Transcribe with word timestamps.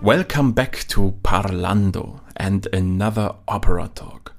Welcome 0.00 0.52
back 0.52 0.86
to 0.88 1.14
Parlando 1.22 2.20
and 2.36 2.66
another 2.72 3.34
opera 3.46 3.90
talk. 3.94 4.34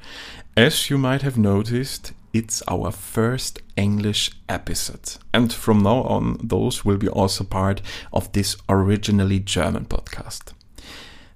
As 0.57 0.89
you 0.89 0.97
might 0.97 1.21
have 1.21 1.37
noticed, 1.37 2.13
it's 2.33 2.61
our 2.67 2.91
first 2.91 3.59
English 3.75 4.31
episode, 4.47 5.17
and 5.33 5.51
from 5.51 5.83
now 5.83 6.03
on, 6.03 6.37
those 6.43 6.85
will 6.85 6.97
be 6.97 7.07
also 7.07 7.43
part 7.43 7.81
of 8.13 8.31
this 8.31 8.55
originally 8.67 9.39
German 9.39 9.85
podcast. 9.85 10.53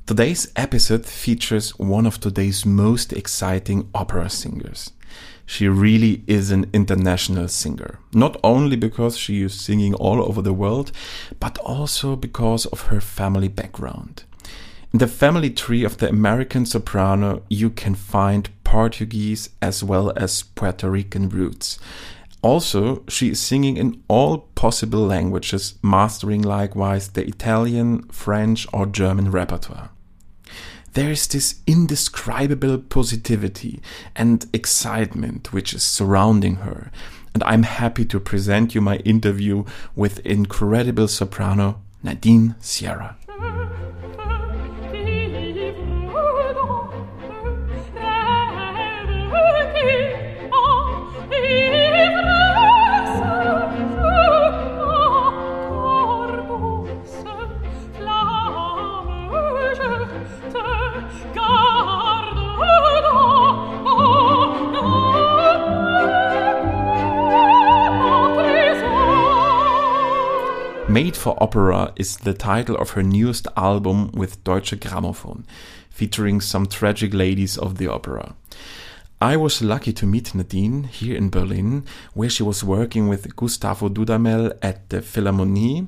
Today's 0.05 0.51
episode 0.55 1.05
features 1.05 1.77
one 1.79 2.05
of 2.05 2.19
today's 2.19 2.65
most 2.65 3.13
exciting 3.13 3.89
opera 3.95 4.29
singers. 4.29 4.91
She 5.45 5.67
really 5.67 6.23
is 6.27 6.51
an 6.51 6.69
international 6.73 7.47
singer, 7.47 7.99
not 8.13 8.37
only 8.43 8.75
because 8.75 9.17
she 9.17 9.41
is 9.41 9.59
singing 9.59 9.93
all 9.93 10.21
over 10.21 10.41
the 10.41 10.53
world, 10.53 10.91
but 11.39 11.57
also 11.59 12.15
because 12.15 12.65
of 12.67 12.87
her 12.87 13.01
family 13.01 13.47
background. 13.47 14.23
In 14.93 14.99
the 14.99 15.07
family 15.07 15.49
tree 15.49 15.83
of 15.83 15.97
the 15.97 16.07
American 16.07 16.67
soprano, 16.67 17.41
you 17.49 17.71
can 17.71 17.95
find 17.95 18.51
Portuguese 18.63 19.49
as 19.59 19.83
well 19.83 20.13
as 20.15 20.43
Puerto 20.43 20.87
Rican 20.87 21.29
roots. 21.29 21.79
Also, 22.43 23.03
she 23.07 23.31
is 23.31 23.41
singing 23.41 23.77
in 23.77 24.03
all 24.07 24.49
possible 24.53 24.99
languages, 24.99 25.79
mastering 25.81 26.43
likewise 26.43 27.07
the 27.07 27.25
Italian, 27.25 28.03
French, 28.09 28.67
or 28.71 28.85
German 28.85 29.31
repertoire. 29.31 29.89
There 30.93 31.09
is 31.09 31.25
this 31.27 31.61
indescribable 31.65 32.77
positivity 32.77 33.81
and 34.15 34.45
excitement 34.53 35.51
which 35.51 35.73
is 35.73 35.81
surrounding 35.81 36.57
her, 36.57 36.91
and 37.33 37.43
I'm 37.45 37.63
happy 37.63 38.05
to 38.05 38.19
present 38.19 38.75
you 38.75 38.81
my 38.81 38.97
interview 38.97 39.63
with 39.95 40.19
incredible 40.19 41.07
soprano 41.07 41.81
Nadine 42.03 42.53
Sierra. 42.59 43.17
Made 70.93 71.17
for 71.17 71.35
Opera 71.41 71.91
is 71.95 72.17
the 72.17 72.35
title 72.35 72.75
of 72.77 72.91
her 72.91 73.01
newest 73.01 73.47
album 73.57 74.11
with 74.11 74.43
Deutsche 74.43 74.79
Grammophon, 74.79 75.43
featuring 75.89 76.39
some 76.39 76.67
tragic 76.67 77.15
ladies 77.15 77.57
of 77.57 77.79
the 77.79 77.87
opera. 77.87 78.35
I 79.19 79.35
was 79.37 79.63
lucky 79.63 79.91
to 79.93 80.05
meet 80.05 80.35
Nadine 80.35 80.83
here 80.83 81.17
in 81.17 81.31
Berlin, 81.31 81.83
where 82.13 82.29
she 82.29 82.43
was 82.43 82.63
working 82.63 83.09
with 83.09 83.35
Gustavo 83.35 83.89
Dudamel 83.89 84.55
at 84.61 84.87
the 84.89 85.01
Philharmonie, 85.01 85.87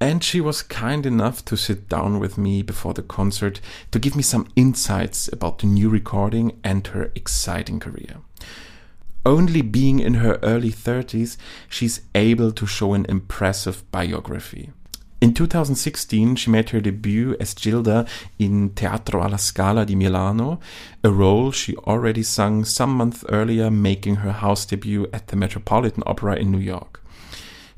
and 0.00 0.24
she 0.24 0.40
was 0.40 0.62
kind 0.62 1.04
enough 1.04 1.44
to 1.44 1.54
sit 1.54 1.90
down 1.90 2.18
with 2.18 2.38
me 2.38 2.62
before 2.62 2.94
the 2.94 3.02
concert 3.02 3.60
to 3.90 3.98
give 3.98 4.16
me 4.16 4.22
some 4.22 4.48
insights 4.56 5.28
about 5.30 5.58
the 5.58 5.66
new 5.66 5.90
recording 5.90 6.58
and 6.64 6.86
her 6.86 7.12
exciting 7.14 7.80
career. 7.80 8.22
Only 9.28 9.60
being 9.60 10.00
in 10.00 10.14
her 10.14 10.38
early 10.42 10.70
30s, 10.70 11.36
she's 11.68 12.00
able 12.14 12.50
to 12.50 12.64
show 12.64 12.94
an 12.94 13.04
impressive 13.10 13.84
biography. 13.92 14.70
In 15.20 15.34
2016, 15.34 16.36
she 16.36 16.50
made 16.50 16.70
her 16.70 16.80
debut 16.80 17.36
as 17.38 17.52
Gilda 17.52 18.08
in 18.38 18.70
Teatro 18.70 19.22
alla 19.22 19.36
Scala 19.36 19.84
di 19.84 19.94
Milano, 19.94 20.60
a 21.04 21.10
role 21.10 21.52
she 21.52 21.76
already 21.76 22.22
sung 22.22 22.64
some 22.64 22.94
months 22.94 23.22
earlier, 23.28 23.70
making 23.70 24.24
her 24.24 24.32
house 24.32 24.64
debut 24.64 25.06
at 25.12 25.26
the 25.26 25.36
Metropolitan 25.36 26.02
Opera 26.06 26.36
in 26.36 26.50
New 26.50 26.56
York. 26.56 27.04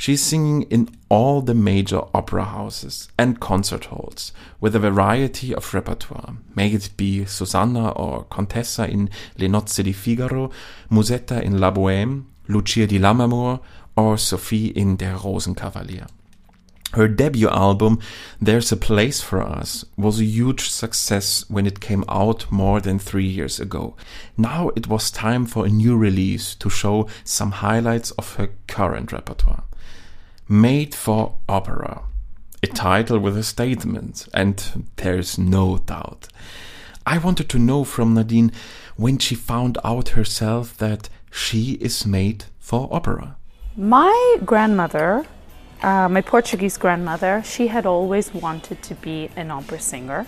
She's 0.00 0.22
singing 0.22 0.62
in 0.70 0.88
all 1.10 1.42
the 1.42 1.52
major 1.52 2.00
opera 2.14 2.44
houses 2.44 3.10
and 3.18 3.38
concert 3.38 3.84
halls 3.84 4.32
with 4.58 4.74
a 4.74 4.78
variety 4.78 5.54
of 5.54 5.74
repertoire. 5.74 6.38
May 6.54 6.70
it 6.70 6.88
be 6.96 7.26
Susanna 7.26 7.90
or 7.90 8.24
Contessa 8.30 8.88
in 8.88 9.10
Le 9.36 9.46
Nozze 9.46 9.84
di 9.84 9.92
Figaro, 9.92 10.50
Musetta 10.90 11.42
in 11.42 11.58
La 11.58 11.70
Bohème, 11.70 12.24
Lucia 12.48 12.86
di 12.86 12.98
Lammermoor, 12.98 13.60
or 13.94 14.16
Sophie 14.16 14.68
in 14.68 14.96
Der 14.96 15.18
Rosenkavalier. 15.18 16.06
Her 16.94 17.06
debut 17.06 17.50
album, 17.50 18.00
There's 18.40 18.72
a 18.72 18.78
Place 18.78 19.20
for 19.20 19.42
Us, 19.42 19.84
was 19.98 20.18
a 20.18 20.24
huge 20.24 20.70
success 20.70 21.44
when 21.50 21.66
it 21.66 21.80
came 21.80 22.06
out 22.08 22.50
more 22.50 22.80
than 22.80 22.98
three 22.98 23.28
years 23.28 23.60
ago. 23.60 23.96
Now 24.38 24.70
it 24.74 24.86
was 24.86 25.10
time 25.10 25.44
for 25.44 25.66
a 25.66 25.68
new 25.68 25.94
release 25.94 26.54
to 26.54 26.70
show 26.70 27.06
some 27.22 27.50
highlights 27.50 28.12
of 28.12 28.36
her 28.36 28.48
current 28.66 29.12
repertoire. 29.12 29.64
Made 30.52 30.96
for 30.96 31.36
Opera, 31.48 32.02
a 32.60 32.66
title 32.66 33.20
with 33.20 33.36
a 33.36 33.44
statement, 33.44 34.26
and 34.34 34.84
there's 34.96 35.38
no 35.38 35.78
doubt. 35.78 36.26
I 37.06 37.18
wanted 37.18 37.48
to 37.50 37.58
know 37.60 37.84
from 37.84 38.14
Nadine 38.14 38.50
when 38.96 39.18
she 39.18 39.36
found 39.36 39.78
out 39.84 40.08
herself 40.08 40.76
that 40.78 41.08
she 41.30 41.74
is 41.80 42.04
made 42.04 42.46
for 42.58 42.88
opera. 42.90 43.36
My 43.76 44.38
grandmother, 44.44 45.24
uh, 45.84 46.08
my 46.08 46.20
Portuguese 46.20 46.76
grandmother, 46.78 47.44
she 47.44 47.68
had 47.68 47.86
always 47.86 48.34
wanted 48.34 48.82
to 48.82 48.96
be 48.96 49.30
an 49.36 49.52
opera 49.52 49.78
singer. 49.78 50.26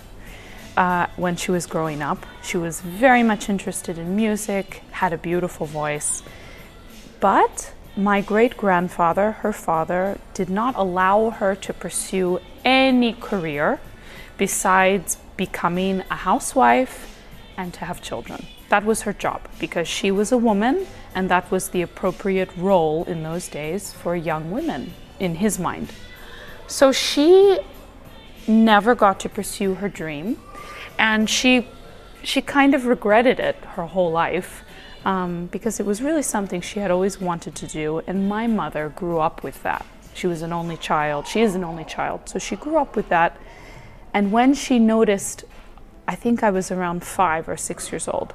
Uh, 0.76 1.08
when 1.16 1.34
she 1.34 1.50
was 1.50 1.66
growing 1.66 2.00
up, 2.00 2.24
she 2.44 2.56
was 2.56 2.80
very 2.80 3.24
much 3.24 3.48
interested 3.48 3.98
in 3.98 4.14
music, 4.14 4.84
had 4.92 5.12
a 5.12 5.18
beautiful 5.18 5.66
voice, 5.66 6.22
but 7.18 7.72
my 7.96 8.20
great 8.20 8.56
grandfather, 8.56 9.32
her 9.32 9.52
father, 9.52 10.18
did 10.34 10.48
not 10.48 10.74
allow 10.76 11.30
her 11.30 11.54
to 11.56 11.72
pursue 11.72 12.40
any 12.64 13.12
career 13.12 13.80
besides 14.38 15.18
becoming 15.36 16.02
a 16.10 16.16
housewife 16.16 17.18
and 17.56 17.74
to 17.74 17.84
have 17.84 18.00
children. 18.00 18.46
That 18.70 18.84
was 18.84 19.02
her 19.02 19.12
job 19.12 19.42
because 19.58 19.86
she 19.86 20.10
was 20.10 20.32
a 20.32 20.38
woman 20.38 20.86
and 21.14 21.28
that 21.28 21.50
was 21.50 21.68
the 21.68 21.82
appropriate 21.82 22.50
role 22.56 23.04
in 23.04 23.22
those 23.22 23.48
days 23.48 23.92
for 23.92 24.16
young 24.16 24.50
women 24.50 24.94
in 25.20 25.36
his 25.36 25.58
mind. 25.58 25.92
So 26.66 26.92
she 26.92 27.58
never 28.48 28.94
got 28.94 29.20
to 29.20 29.28
pursue 29.28 29.74
her 29.74 29.88
dream 29.88 30.38
and 30.98 31.28
she 31.28 31.68
she 32.24 32.40
kind 32.40 32.74
of 32.74 32.86
regretted 32.86 33.40
it 33.40 33.56
her 33.74 33.86
whole 33.86 34.10
life 34.10 34.64
um, 35.04 35.46
because 35.46 35.80
it 35.80 35.86
was 35.86 36.00
really 36.02 36.22
something 36.22 36.60
she 36.60 36.80
had 36.80 36.90
always 36.90 37.20
wanted 37.20 37.54
to 37.56 37.66
do, 37.66 38.02
and 38.06 38.28
my 38.28 38.46
mother 38.46 38.88
grew 38.88 39.18
up 39.18 39.42
with 39.42 39.62
that. 39.62 39.84
She 40.14 40.26
was 40.26 40.42
an 40.42 40.52
only 40.52 40.76
child. 40.76 41.26
She 41.26 41.40
is 41.40 41.54
an 41.54 41.64
only 41.64 41.84
child, 41.84 42.28
so 42.28 42.38
she 42.38 42.56
grew 42.56 42.76
up 42.76 42.96
with 42.96 43.08
that. 43.08 43.38
And 44.14 44.30
when 44.30 44.54
she 44.54 44.78
noticed, 44.78 45.44
I 46.06 46.14
think 46.14 46.42
I 46.42 46.50
was 46.50 46.70
around 46.70 47.02
five 47.02 47.48
or 47.48 47.56
six 47.56 47.90
years 47.90 48.06
old, 48.06 48.34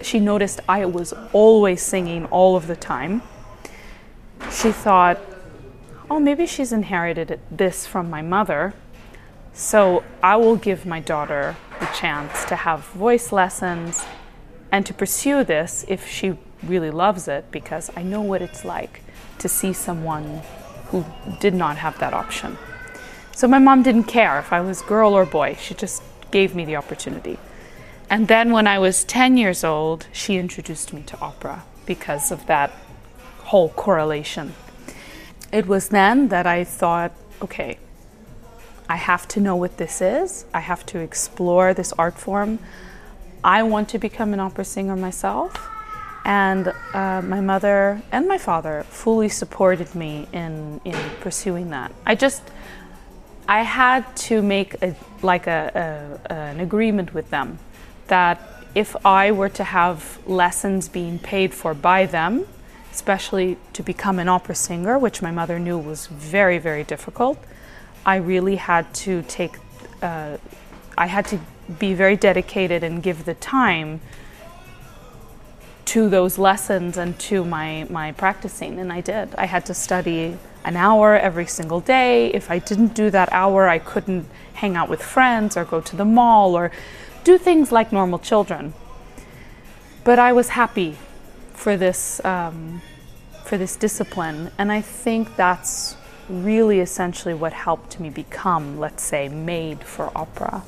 she 0.00 0.18
noticed 0.18 0.60
I 0.68 0.84
was 0.86 1.12
always 1.32 1.82
singing 1.82 2.26
all 2.26 2.56
of 2.56 2.66
the 2.66 2.76
time. 2.76 3.22
She 4.50 4.72
thought, 4.72 5.20
oh, 6.10 6.18
maybe 6.18 6.46
she's 6.46 6.72
inherited 6.72 7.40
this 7.50 7.86
from 7.86 8.10
my 8.10 8.22
mother. 8.22 8.74
So 9.52 10.02
I 10.22 10.36
will 10.36 10.56
give 10.56 10.86
my 10.86 11.00
daughter 11.00 11.56
the 11.78 11.86
chance 11.86 12.44
to 12.46 12.56
have 12.56 12.84
voice 12.88 13.32
lessons 13.32 14.04
and 14.72 14.84
to 14.86 14.94
pursue 14.94 15.44
this 15.44 15.84
if 15.86 16.08
she 16.08 16.36
really 16.62 16.90
loves 16.90 17.28
it, 17.28 17.52
because 17.52 17.90
I 17.94 18.02
know 18.02 18.22
what 18.22 18.42
it's 18.42 18.64
like 18.64 19.02
to 19.38 19.48
see 19.48 19.72
someone 19.72 20.42
who 20.86 21.04
did 21.38 21.54
not 21.54 21.76
have 21.76 21.98
that 22.00 22.14
option. 22.14 22.58
So 23.34 23.46
my 23.46 23.58
mom 23.58 23.82
didn't 23.82 24.04
care 24.04 24.38
if 24.38 24.52
I 24.52 24.60
was 24.60 24.82
girl 24.82 25.14
or 25.14 25.24
boy, 25.24 25.56
she 25.60 25.74
just 25.74 26.02
gave 26.30 26.54
me 26.54 26.64
the 26.64 26.76
opportunity. 26.76 27.38
And 28.10 28.28
then 28.28 28.52
when 28.52 28.66
I 28.66 28.78
was 28.78 29.04
10 29.04 29.36
years 29.36 29.64
old, 29.64 30.06
she 30.12 30.36
introduced 30.36 30.92
me 30.92 31.02
to 31.02 31.18
opera 31.20 31.64
because 31.86 32.30
of 32.30 32.46
that 32.46 32.70
whole 33.44 33.70
correlation. 33.70 34.54
It 35.50 35.66
was 35.66 35.88
then 35.88 36.28
that 36.28 36.46
I 36.46 36.64
thought, 36.64 37.12
okay, 37.40 37.78
I 38.88 38.96
have 38.96 39.26
to 39.28 39.40
know 39.40 39.56
what 39.56 39.78
this 39.78 40.02
is. 40.02 40.44
I 40.52 40.60
have 40.60 40.84
to 40.86 40.98
explore 40.98 41.72
this 41.72 41.92
art 41.94 42.18
form. 42.18 42.58
I 43.44 43.62
want 43.62 43.88
to 43.90 43.98
become 43.98 44.32
an 44.32 44.40
opera 44.40 44.64
singer 44.64 44.96
myself. 44.96 45.68
And 46.24 46.72
uh, 46.94 47.20
my 47.22 47.40
mother 47.40 48.00
and 48.12 48.28
my 48.28 48.38
father 48.38 48.84
fully 48.88 49.28
supported 49.28 49.92
me 49.94 50.28
in, 50.32 50.80
in 50.84 50.96
pursuing 51.20 51.70
that. 51.70 51.92
I 52.06 52.14
just, 52.14 52.42
I 53.48 53.62
had 53.62 54.16
to 54.28 54.40
make 54.40 54.80
a, 54.82 54.94
like 55.22 55.48
a, 55.48 56.20
a, 56.30 56.32
an 56.32 56.60
agreement 56.60 57.12
with 57.12 57.30
them 57.30 57.58
that 58.06 58.40
if 58.74 58.94
I 59.04 59.32
were 59.32 59.48
to 59.50 59.64
have 59.64 60.18
lessons 60.26 60.88
being 60.88 61.18
paid 61.18 61.52
for 61.52 61.74
by 61.74 62.06
them, 62.06 62.46
especially 62.92 63.58
to 63.72 63.82
become 63.82 64.18
an 64.18 64.28
opera 64.28 64.54
singer, 64.54 64.98
which 64.98 65.22
my 65.22 65.32
mother 65.32 65.58
knew 65.58 65.76
was 65.76 66.06
very, 66.06 66.58
very 66.58 66.84
difficult, 66.84 67.42
I 68.06 68.16
really 68.16 68.56
had 68.56 68.92
to 68.94 69.22
take, 69.22 69.56
uh, 70.02 70.36
I 70.96 71.06
had 71.06 71.26
to 71.26 71.40
be 71.78 71.94
very 71.94 72.16
dedicated 72.16 72.82
and 72.82 73.02
give 73.02 73.24
the 73.24 73.34
time 73.34 74.00
to 75.84 76.08
those 76.08 76.38
lessons 76.38 76.96
and 76.96 77.18
to 77.18 77.44
my, 77.44 77.86
my 77.90 78.12
practicing, 78.12 78.78
and 78.78 78.92
I 78.92 79.00
did. 79.00 79.34
I 79.36 79.46
had 79.46 79.66
to 79.66 79.74
study 79.74 80.38
an 80.64 80.76
hour 80.76 81.16
every 81.16 81.46
single 81.46 81.80
day. 81.80 82.32
If 82.32 82.50
I 82.50 82.58
didn't 82.58 82.94
do 82.94 83.10
that 83.10 83.32
hour, 83.32 83.68
I 83.68 83.78
couldn't 83.78 84.26
hang 84.54 84.76
out 84.76 84.88
with 84.88 85.02
friends 85.02 85.56
or 85.56 85.64
go 85.64 85.80
to 85.80 85.96
the 85.96 86.04
mall 86.04 86.54
or 86.54 86.70
do 87.24 87.36
things 87.36 87.72
like 87.72 87.92
normal 87.92 88.18
children. 88.18 88.74
But 90.04 90.18
I 90.18 90.32
was 90.32 90.50
happy 90.50 90.96
for 91.52 91.76
this 91.76 92.24
um, 92.24 92.82
for 93.44 93.58
this 93.58 93.76
discipline, 93.76 94.50
and 94.56 94.72
I 94.72 94.80
think 94.80 95.36
that's 95.36 95.96
really 96.28 96.80
essentially 96.80 97.34
what 97.34 97.52
helped 97.52 98.00
me 98.00 98.08
become, 98.08 98.78
let's 98.78 99.02
say, 99.02 99.28
made 99.28 99.84
for 99.84 100.10
opera. 100.16 100.62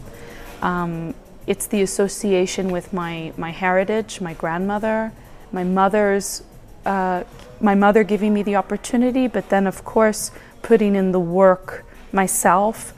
Um, 0.64 1.14
it's 1.46 1.66
the 1.68 1.82
association 1.82 2.72
with 2.72 2.92
my 2.92 3.32
my 3.36 3.52
heritage, 3.52 4.20
my 4.20 4.34
grandmother, 4.34 5.12
my 5.52 5.62
mother's. 5.62 6.42
Uh, 6.84 7.22
my 7.60 7.74
mother 7.74 8.04
giving 8.04 8.34
me 8.34 8.42
the 8.42 8.56
opportunity, 8.56 9.26
but 9.26 9.48
then, 9.48 9.66
of 9.66 9.84
course, 9.84 10.30
putting 10.62 10.94
in 10.94 11.12
the 11.12 11.20
work 11.20 11.84
myself 12.12 12.92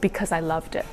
because 0.00 0.32
I 0.32 0.40
loved 0.40 0.74
it. 0.74 0.86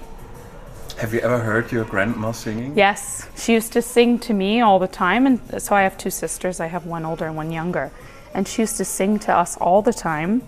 Have 0.97 1.13
you 1.13 1.19
ever 1.21 1.39
heard 1.39 1.71
your 1.71 1.85
grandma 1.85 2.31
singing? 2.31 2.77
Yes, 2.77 3.27
she 3.35 3.53
used 3.53 3.73
to 3.73 3.81
sing 3.81 4.19
to 4.19 4.33
me 4.33 4.61
all 4.61 4.77
the 4.77 4.87
time, 4.87 5.25
and 5.25 5.39
so 5.61 5.75
I 5.75 5.81
have 5.81 5.97
two 5.97 6.11
sisters. 6.11 6.59
I 6.59 6.67
have 6.67 6.85
one 6.85 7.05
older 7.05 7.25
and 7.25 7.35
one 7.35 7.51
younger, 7.51 7.91
and 8.33 8.47
she 8.47 8.61
used 8.61 8.77
to 8.77 8.85
sing 8.85 9.17
to 9.19 9.35
us 9.35 9.57
all 9.57 9.81
the 9.81 9.93
time. 9.93 10.47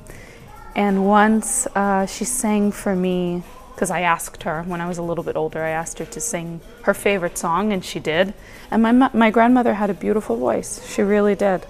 And 0.75 1.07
once 1.07 1.65
uh, 1.75 2.05
she 2.05 2.25
sang 2.25 2.71
for 2.71 2.95
me 2.95 3.43
because 3.83 3.91
I 3.91 3.99
asked 3.99 4.43
her 4.43 4.63
when 4.63 4.79
I 4.79 4.87
was 4.87 4.97
a 4.97 5.03
little 5.03 5.25
bit 5.25 5.35
older. 5.35 5.61
I 5.61 5.71
asked 5.71 5.99
her 5.99 6.05
to 6.05 6.21
sing 6.21 6.61
her 6.83 6.93
favorite 6.93 7.37
song, 7.37 7.73
and 7.73 7.83
she 7.83 7.99
did. 7.99 8.33
And 8.71 8.81
my 8.81 8.93
my 8.93 9.29
grandmother 9.29 9.73
had 9.73 9.89
a 9.89 9.93
beautiful 9.93 10.37
voice. 10.37 10.79
She 10.87 11.01
really 11.01 11.35
did. 11.35 11.65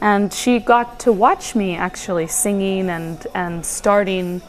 And 0.00 0.32
she 0.32 0.60
got 0.60 1.00
to 1.00 1.10
watch 1.10 1.56
me 1.56 1.74
actually 1.74 2.28
singing 2.28 2.88
and 2.88 3.26
and 3.34 3.66
starting 3.66 4.40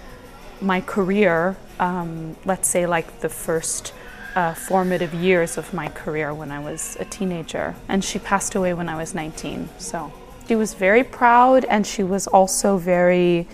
my 0.62 0.80
career 0.82 1.58
um, 1.80 2.36
let's 2.46 2.70
say, 2.70 2.86
like 2.86 3.22
the 3.22 3.30
first 3.30 3.94
uh, 4.36 4.54
formative 4.54 5.16
years 5.16 5.58
of 5.58 5.74
my 5.74 5.88
career 5.88 6.32
when 6.32 6.52
I 6.52 6.60
was 6.60 6.96
a 7.00 7.06
teenager. 7.06 7.74
And 7.88 8.04
she 8.04 8.20
passed 8.20 8.54
away 8.54 8.76
when 8.76 8.88
I 8.88 8.98
was 8.98 9.16
19. 9.16 9.70
So 9.80 10.12
she 10.48 10.56
was 10.56 10.76
very 10.76 11.04
proud, 11.04 11.66
and 11.66 11.88
she 11.88 12.04
was 12.04 12.28
also 12.28 12.78
very 12.78 13.48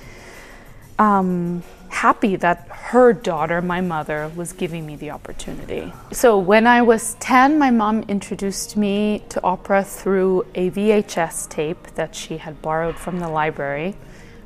um, 1.00 1.64
happy 1.90 2.36
that 2.36 2.68
her 2.70 3.14
daughter, 3.14 3.62
my 3.62 3.82
mother, 3.82 4.32
was 4.36 4.52
giving 4.54 4.86
me 4.86 4.96
the 4.96 5.12
opportunity. 5.12 5.94
So 6.12 6.38
when 6.38 6.68
I 6.68 6.82
was 6.82 7.16
10, 7.20 7.58
my 7.60 7.72
mom 7.72 8.04
introduced 8.04 8.76
me 8.76 9.24
to 9.30 9.42
opera 9.44 9.84
through 9.84 10.46
a 10.56 10.70
VHS 10.72 11.50
tape 11.50 11.88
that 11.96 12.16
she 12.16 12.38
had 12.38 12.62
borrowed 12.62 12.98
from 12.98 13.20
the 13.20 13.30
library. 13.30 13.96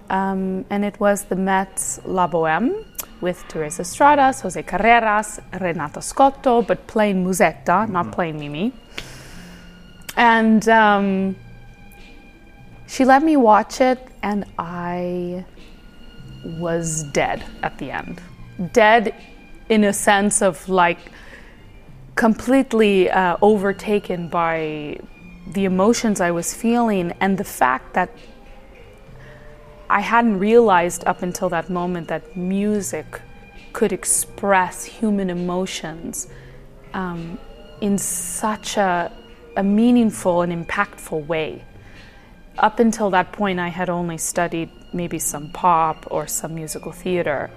Um, 0.09 0.65
and 0.69 0.85
it 0.85 0.99
was 0.99 1.25
the 1.25 1.35
Met's 1.35 1.99
La 2.05 2.27
Boheme 2.27 2.85
with 3.21 3.43
Teresa 3.47 3.83
Stratas, 3.83 4.41
Jose 4.41 4.61
Carreras, 4.63 5.39
Renata 5.59 6.01
Scotto, 6.01 6.61
but 6.61 6.87
playing 6.87 7.25
Musetta, 7.25 7.65
mm-hmm. 7.65 7.91
not 7.91 8.11
playing 8.11 8.39
Mimi. 8.39 8.71
And 10.15 10.67
um, 10.69 11.35
she 12.87 13.05
let 13.05 13.23
me 13.23 13.37
watch 13.37 13.81
it, 13.81 13.99
and 14.23 14.45
I 14.57 15.45
was 16.47 17.03
dead 17.03 17.43
at 17.63 17.77
the 17.77 17.91
end. 17.91 18.21
Dead 18.73 19.13
in 19.69 19.83
a 19.83 19.93
sense 19.93 20.41
of 20.41 20.67
like 20.69 21.11
completely 22.15 23.09
uh, 23.09 23.37
overtaken 23.41 24.27
by 24.29 24.99
the 25.53 25.65
emotions 25.65 26.19
I 26.19 26.31
was 26.31 26.53
feeling 26.53 27.13
and 27.19 27.37
the 27.37 27.43
fact 27.43 27.93
that 27.93 28.09
I 29.89 30.01
hadn't 30.01 30.39
realized 30.39 31.03
up 31.05 31.21
until 31.21 31.49
that 31.49 31.69
moment 31.69 32.07
that 32.09 32.35
music 32.35 33.21
could 33.71 33.93
express 33.93 34.83
human 34.83 35.29
emotions 35.29 36.27
um, 36.93 37.37
in 37.79 37.97
such 37.97 38.77
a, 38.77 39.11
a 39.55 39.63
meaningful 39.63 40.41
and 40.41 40.51
impactful 40.51 41.25
way. 41.27 41.63
Up 42.57 42.79
until 42.79 43.11
that 43.11 43.31
point, 43.33 43.59
I 43.59 43.67
had 43.67 43.87
only 43.87 44.17
studied 44.17 44.69
maybe 44.91 45.19
some 45.19 45.49
pop 45.49 46.07
or 46.09 46.25
some 46.25 46.55
musical 46.55 46.91
theater, 46.91 47.51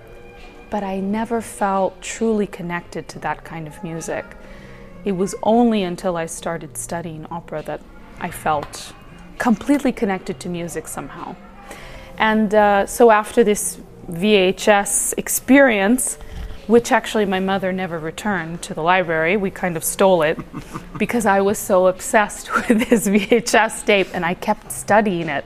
but 0.69 0.82
I 0.82 1.00
never 1.00 1.41
felt 1.41 2.02
truly 2.02 2.47
connected 2.47 3.08
to 3.08 3.19
that 3.20 3.43
kind 3.43 3.67
of 3.67 3.82
music. 3.82 4.26
It 5.06 5.12
was 5.12 5.35
only 5.43 5.82
until 5.82 6.19
I 6.19 6.26
started 6.26 6.76
studying 6.76 7.25
opera 7.31 7.62
that 7.62 7.81
I 8.20 8.31
felt 8.31 8.93
completely 9.38 9.93
connected 9.93 10.38
to 10.41 10.50
music 10.50 10.87
somehow. 10.87 11.35
And 12.19 12.55
uh, 12.55 12.85
so 12.85 13.11
after 13.11 13.43
this 13.43 13.81
VHS 14.11 15.14
experience, 15.17 16.19
which 16.70 16.93
actually 16.93 17.25
my 17.25 17.40
mother 17.40 17.72
never 17.72 17.99
returned 17.99 18.62
to 18.62 18.72
the 18.75 18.82
library, 18.82 19.37
we 19.37 19.50
kind 19.50 19.76
of 19.76 19.82
stole 19.82 20.22
it 20.22 20.38
because 20.99 21.26
I 21.26 21.40
was 21.40 21.58
so 21.58 21.88
obsessed 21.88 22.55
with 22.69 22.88
this 22.88 23.08
VHS 23.08 23.84
tape 23.84 24.06
and 24.14 24.25
I 24.25 24.34
kept 24.34 24.70
studying 24.70 25.28
it. 25.28 25.44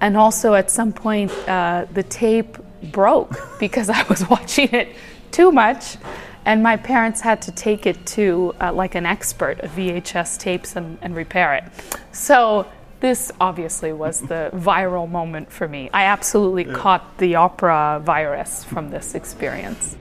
And 0.00 0.16
also 0.16 0.54
at 0.54 0.70
some 0.70 0.92
point, 0.92 1.32
uh, 1.48 1.86
the 1.92 2.04
tape 2.04 2.56
broke 2.92 3.36
because 3.58 3.90
I 3.90 4.04
was 4.04 4.28
watching 4.28 4.68
it 4.72 4.94
too 5.32 5.50
much 5.50 5.96
and 6.44 6.62
my 6.62 6.76
parents 6.76 7.20
had 7.20 7.42
to 7.42 7.52
take 7.52 7.84
it 7.84 8.06
to 8.06 8.54
uh, 8.60 8.72
like 8.72 8.94
an 8.94 9.06
expert 9.06 9.58
of 9.60 9.70
VHS 9.72 10.38
tapes 10.38 10.76
and, 10.76 10.98
and 11.02 11.16
repair 11.16 11.54
it. 11.54 11.64
So 12.12 12.70
this 13.00 13.32
obviously 13.40 13.92
was 13.92 14.20
the 14.20 14.50
viral 14.54 15.10
moment 15.10 15.50
for 15.50 15.66
me. 15.66 15.90
I 15.92 16.04
absolutely 16.04 16.64
yeah. 16.64 16.74
caught 16.74 17.18
the 17.18 17.34
opera 17.34 18.00
virus 18.04 18.64
from 18.64 18.90
this 18.90 19.16
experience. 19.16 19.96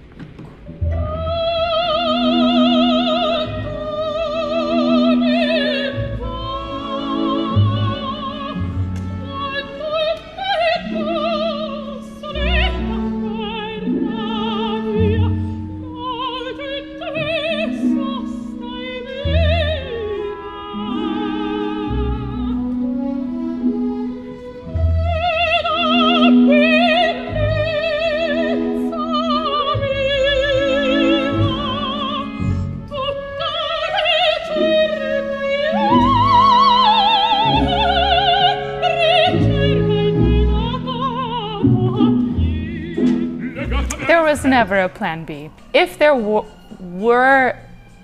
Never 44.50 44.80
a 44.80 44.90
plan 44.90 45.26
B. 45.26 45.50
If 45.74 45.98
there 45.98 46.16
were 46.16 47.56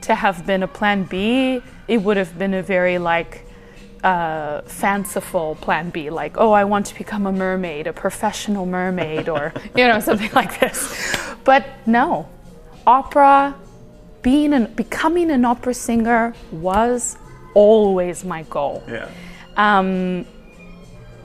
to 0.01 0.15
have 0.15 0.45
been 0.45 0.63
a 0.63 0.67
plan 0.67 1.03
B, 1.03 1.61
it 1.87 1.97
would 1.97 2.17
have 2.17 2.37
been 2.37 2.53
a 2.53 2.63
very 2.63 2.97
like 2.97 3.45
uh, 4.03 4.61
fanciful 4.63 5.55
plan 5.61 5.89
B, 5.89 6.09
like, 6.09 6.37
oh, 6.37 6.51
I 6.51 6.65
want 6.65 6.85
to 6.87 6.95
become 6.95 7.25
a 7.25 7.31
mermaid, 7.31 7.87
a 7.87 7.93
professional 7.93 8.65
mermaid, 8.65 9.29
or, 9.29 9.53
you 9.75 9.87
know, 9.87 9.99
something 9.99 10.31
like 10.33 10.59
this. 10.59 11.15
But 11.43 11.65
no, 11.85 12.27
opera, 12.85 13.55
being 14.21 14.53
an, 14.53 14.73
becoming 14.73 15.31
an 15.31 15.45
opera 15.45 15.73
singer 15.73 16.33
was 16.51 17.17
always 17.55 18.25
my 18.25 18.43
goal. 18.43 18.83
Yeah. 18.89 19.09
Um, 19.55 20.25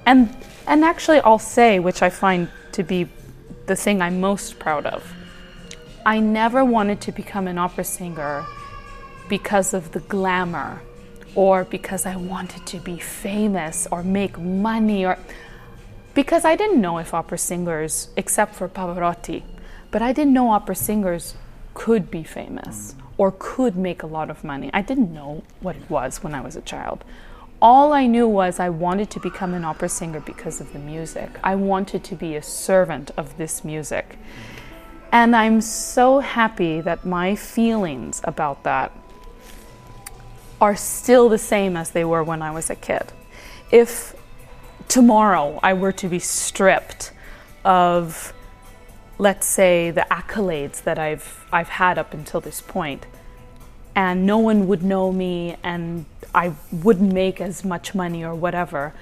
and, 0.06 0.34
and 0.66 0.84
actually, 0.84 1.20
I'll 1.20 1.38
say, 1.38 1.80
which 1.80 2.02
I 2.02 2.10
find 2.10 2.48
to 2.72 2.82
be 2.82 3.08
the 3.68 3.76
thing 3.76 4.02
I'm 4.02 4.20
most 4.20 4.58
proud 4.58 4.86
of. 4.86 5.14
I 6.04 6.18
never 6.20 6.64
wanted 6.64 7.00
to 7.02 7.12
become 7.12 7.46
an 7.46 7.58
opera 7.58 7.84
singer 7.84 8.44
because 9.28 9.74
of 9.74 9.92
the 9.92 10.00
glamour 10.00 10.80
or 11.34 11.64
because 11.64 12.06
I 12.06 12.16
wanted 12.16 12.66
to 12.66 12.78
be 12.78 12.98
famous 12.98 13.86
or 13.90 14.02
make 14.02 14.38
money 14.38 15.04
or 15.04 15.18
because 16.14 16.44
I 16.44 16.56
didn't 16.56 16.80
know 16.80 16.98
if 16.98 17.14
opera 17.14 17.38
singers, 17.38 18.08
except 18.16 18.54
for 18.54 18.68
Pavarotti, 18.68 19.42
but 19.90 20.02
I 20.02 20.12
didn't 20.12 20.32
know 20.32 20.50
opera 20.50 20.74
singers 20.74 21.34
could 21.74 22.10
be 22.10 22.24
famous 22.24 22.96
or 23.18 23.34
could 23.38 23.76
make 23.76 24.02
a 24.02 24.06
lot 24.06 24.30
of 24.30 24.42
money. 24.42 24.70
I 24.72 24.82
didn't 24.82 25.12
know 25.12 25.44
what 25.60 25.76
it 25.76 25.88
was 25.90 26.22
when 26.22 26.34
I 26.34 26.40
was 26.40 26.56
a 26.56 26.62
child. 26.62 27.04
All 27.60 27.92
I 27.92 28.06
knew 28.06 28.28
was 28.28 28.60
I 28.60 28.68
wanted 28.68 29.10
to 29.10 29.20
become 29.20 29.52
an 29.52 29.64
opera 29.64 29.88
singer 29.88 30.20
because 30.20 30.60
of 30.60 30.72
the 30.72 30.78
music. 30.78 31.30
I 31.42 31.56
wanted 31.56 32.04
to 32.04 32.14
be 32.14 32.36
a 32.36 32.42
servant 32.42 33.10
of 33.16 33.36
this 33.36 33.64
music. 33.64 34.16
And 35.10 35.34
I'm 35.34 35.60
so 35.60 36.20
happy 36.20 36.80
that 36.80 37.04
my 37.04 37.34
feelings 37.34 38.20
about 38.22 38.62
that 38.62 38.92
are 40.60 40.76
still 40.76 41.28
the 41.28 41.38
same 41.38 41.76
as 41.76 41.90
they 41.90 42.04
were 42.04 42.22
when 42.22 42.42
I 42.42 42.52
was 42.52 42.70
a 42.70 42.76
kid. 42.76 43.12
If 43.72 44.14
tomorrow 44.86 45.58
I 45.60 45.72
were 45.74 45.92
to 45.92 46.08
be 46.08 46.20
stripped 46.20 47.12
of, 47.64 48.32
let's 49.18 49.46
say, 49.46 49.90
the 49.90 50.06
accolades 50.10 50.84
that 50.84 50.98
I've, 50.98 51.44
I've 51.52 51.70
had 51.70 51.98
up 51.98 52.14
until 52.14 52.40
this 52.40 52.60
point, 52.60 53.06
and 53.98 54.24
no 54.24 54.38
one 54.38 54.68
would 54.68 54.84
know 54.84 55.10
me, 55.10 55.56
and 55.64 56.04
I 56.32 56.52
wouldn't 56.70 57.12
make 57.12 57.40
as 57.40 57.64
much 57.64 57.96
money 57.96 58.24
or 58.24 58.32
whatever, 58.32 58.94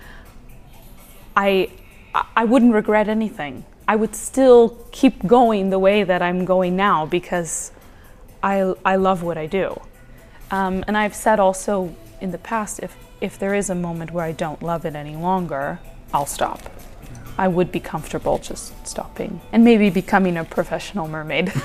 I, 1.36 1.70
I 2.34 2.46
wouldn't 2.46 2.72
regret 2.72 3.06
anything. 3.06 3.66
I 3.86 3.94
would 3.94 4.16
still 4.16 4.70
keep 4.92 5.26
going 5.26 5.68
the 5.68 5.78
way 5.78 6.02
that 6.02 6.22
I'm 6.22 6.46
going 6.46 6.76
now 6.76 7.04
because 7.04 7.72
I, 8.42 8.72
I 8.86 8.96
love 8.96 9.22
what 9.22 9.36
I 9.36 9.44
do. 9.44 9.78
Um, 10.50 10.82
and 10.88 10.96
I've 10.96 11.14
said 11.14 11.40
also 11.40 11.94
in 12.22 12.30
the 12.30 12.38
past 12.38 12.80
if, 12.82 12.96
if 13.20 13.38
there 13.38 13.54
is 13.54 13.68
a 13.68 13.74
moment 13.74 14.12
where 14.12 14.24
I 14.24 14.32
don't 14.32 14.62
love 14.62 14.86
it 14.86 14.96
any 14.96 15.14
longer, 15.14 15.78
I'll 16.14 16.24
stop. 16.24 16.72
I 17.36 17.48
would 17.48 17.70
be 17.70 17.80
comfortable 17.80 18.38
just 18.38 18.72
stopping 18.88 19.42
and 19.52 19.62
maybe 19.62 19.90
becoming 19.90 20.38
a 20.38 20.44
professional 20.44 21.06
mermaid. 21.06 21.52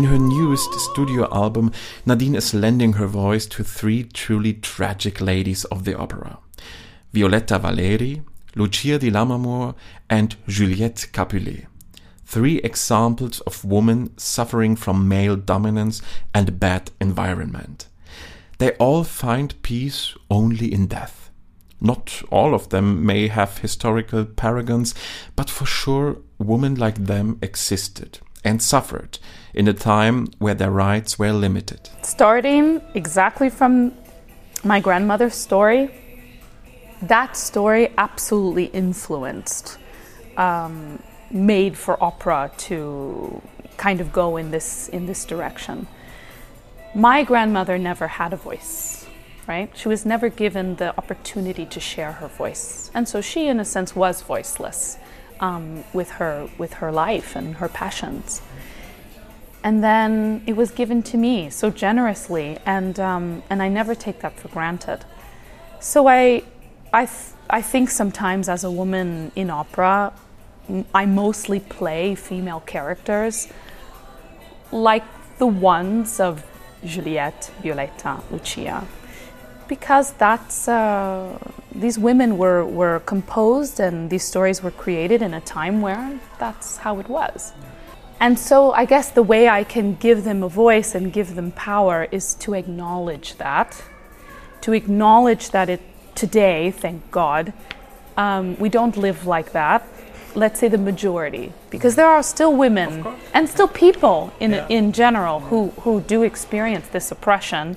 In 0.00 0.06
her 0.06 0.18
newest 0.18 0.72
studio 0.80 1.28
album, 1.30 1.72
Nadine 2.06 2.34
is 2.34 2.54
lending 2.54 2.94
her 2.94 3.06
voice 3.06 3.44
to 3.48 3.62
three 3.62 4.04
truly 4.04 4.54
tragic 4.54 5.20
ladies 5.20 5.66
of 5.66 5.84
the 5.84 5.94
opera 5.94 6.38
Violetta 7.12 7.58
Valéry, 7.58 8.24
Lucia 8.54 8.98
di 8.98 9.10
Lammermoor, 9.10 9.74
and 10.08 10.36
Juliette 10.48 11.08
Capulet. 11.12 11.66
Three 12.24 12.60
examples 12.60 13.40
of 13.40 13.62
women 13.62 14.16
suffering 14.16 14.74
from 14.74 15.06
male 15.06 15.36
dominance 15.36 16.00
and 16.34 16.58
bad 16.58 16.90
environment. 16.98 17.86
They 18.56 18.70
all 18.76 19.04
find 19.04 19.60
peace 19.60 20.14
only 20.30 20.72
in 20.72 20.86
death. 20.86 21.30
Not 21.78 22.22
all 22.30 22.54
of 22.54 22.70
them 22.70 23.04
may 23.04 23.28
have 23.28 23.58
historical 23.58 24.24
paragons, 24.24 24.94
but 25.36 25.50
for 25.50 25.66
sure, 25.66 26.16
women 26.38 26.74
like 26.76 27.04
them 27.04 27.38
existed 27.42 28.20
and 28.44 28.62
suffered 28.62 29.18
in 29.54 29.68
a 29.68 29.72
time 29.72 30.28
where 30.38 30.54
their 30.54 30.70
rights 30.70 31.18
were 31.18 31.32
limited. 31.32 31.88
Starting 32.02 32.80
exactly 32.94 33.50
from 33.50 33.92
my 34.64 34.80
grandmother's 34.80 35.34
story, 35.34 35.90
that 37.02 37.36
story 37.36 37.92
absolutely 37.96 38.66
influenced 38.66 39.78
um, 40.36 41.02
made 41.30 41.76
for 41.76 42.02
opera 42.02 42.50
to 42.56 43.40
kind 43.76 44.00
of 44.00 44.12
go 44.12 44.36
in 44.36 44.50
this 44.50 44.88
in 44.88 45.06
this 45.06 45.24
direction. 45.24 45.86
My 46.94 47.22
grandmother 47.22 47.78
never 47.78 48.08
had 48.08 48.32
a 48.32 48.36
voice, 48.36 49.06
right? 49.46 49.70
She 49.76 49.88
was 49.88 50.04
never 50.04 50.28
given 50.28 50.76
the 50.76 50.96
opportunity 50.98 51.64
to 51.66 51.80
share 51.80 52.12
her 52.12 52.28
voice, 52.28 52.90
and 52.94 53.08
so 53.08 53.20
she, 53.20 53.46
in 53.46 53.60
a 53.60 53.64
sense, 53.64 53.96
was 53.96 54.22
voiceless 54.22 54.98
um, 55.40 55.84
with 55.92 56.10
her 56.12 56.48
with 56.58 56.74
her 56.74 56.92
life 56.92 57.34
and 57.34 57.56
her 57.56 57.68
passions. 57.68 58.42
And 59.62 59.84
then 59.84 60.42
it 60.46 60.56
was 60.56 60.70
given 60.70 61.02
to 61.04 61.16
me 61.18 61.50
so 61.50 61.70
generously, 61.70 62.58
and 62.64 62.98
um, 62.98 63.42
and 63.50 63.62
I 63.62 63.68
never 63.68 63.94
take 63.94 64.20
that 64.20 64.38
for 64.38 64.48
granted. 64.48 65.04
So 65.80 66.06
I, 66.06 66.42
I, 66.92 67.06
th- 67.06 67.34
I 67.48 67.62
think 67.62 67.88
sometimes 67.90 68.48
as 68.48 68.64
a 68.64 68.70
woman 68.70 69.32
in 69.34 69.48
opera, 69.48 70.12
I 70.94 71.06
mostly 71.06 71.58
play 71.60 72.14
female 72.14 72.60
characters, 72.60 73.48
like 74.70 75.04
the 75.38 75.46
ones 75.46 76.20
of 76.20 76.46
Juliette, 76.84 77.50
Violetta, 77.62 78.22
Lucia, 78.30 78.86
because 79.70 80.12
that's 80.18 80.66
uh, 80.68 81.38
these 81.84 81.96
women 82.08 82.36
were 82.42 82.62
were 82.80 82.98
composed 83.06 83.80
and 83.86 84.10
these 84.10 84.24
stories 84.32 84.58
were 84.64 84.74
created 84.84 85.22
in 85.22 85.32
a 85.32 85.40
time 85.40 85.80
where 85.86 86.18
that's 86.42 86.68
how 86.84 86.98
it 87.02 87.08
was. 87.08 87.52
And 88.24 88.38
so 88.38 88.72
I 88.82 88.84
guess 88.84 89.06
the 89.20 89.22
way 89.22 89.42
I 89.60 89.62
can 89.64 89.94
give 90.06 90.24
them 90.24 90.42
a 90.42 90.48
voice 90.48 90.90
and 90.96 91.12
give 91.18 91.28
them 91.36 91.52
power 91.52 92.08
is 92.10 92.34
to 92.44 92.54
acknowledge 92.54 93.28
that, 93.36 93.68
to 94.60 94.72
acknowledge 94.72 95.44
that 95.50 95.68
it 95.70 95.80
today, 96.14 96.70
thank 96.70 97.00
God, 97.10 97.52
um, 98.16 98.58
we 98.58 98.68
don't 98.68 98.96
live 98.96 99.20
like 99.36 99.52
that. 99.52 99.80
Let's 100.34 100.58
say 100.60 100.68
the 100.68 100.78
majority, 100.92 101.52
because 101.70 101.94
there 101.96 102.10
are 102.16 102.22
still 102.22 102.52
women 102.64 102.92
and 103.32 103.48
still 103.48 103.68
people 103.68 104.18
in, 104.38 104.50
Yeah. 104.52 104.66
in 104.68 104.92
general 104.92 105.40
who, 105.48 105.60
who 105.82 106.00
do 106.02 106.22
experience 106.22 106.86
this 106.88 107.10
oppression 107.10 107.76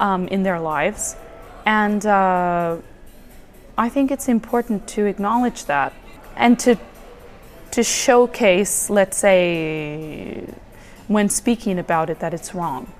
um, 0.00 0.28
in 0.28 0.42
their 0.42 0.60
lives. 0.60 1.16
And 1.66 2.04
uh, 2.04 2.78
I 3.76 3.88
think 3.88 4.10
it's 4.10 4.28
important 4.28 4.86
to 4.88 5.06
acknowledge 5.06 5.64
that 5.66 5.92
and 6.36 6.58
to 6.60 6.76
to 7.74 7.82
showcase, 7.82 8.88
let's 8.88 9.16
say, 9.18 10.46
when 11.08 11.28
speaking 11.28 11.76
about 11.76 12.08
it, 12.08 12.20
that 12.20 12.32
it's 12.32 12.54
wrong. 12.54 12.92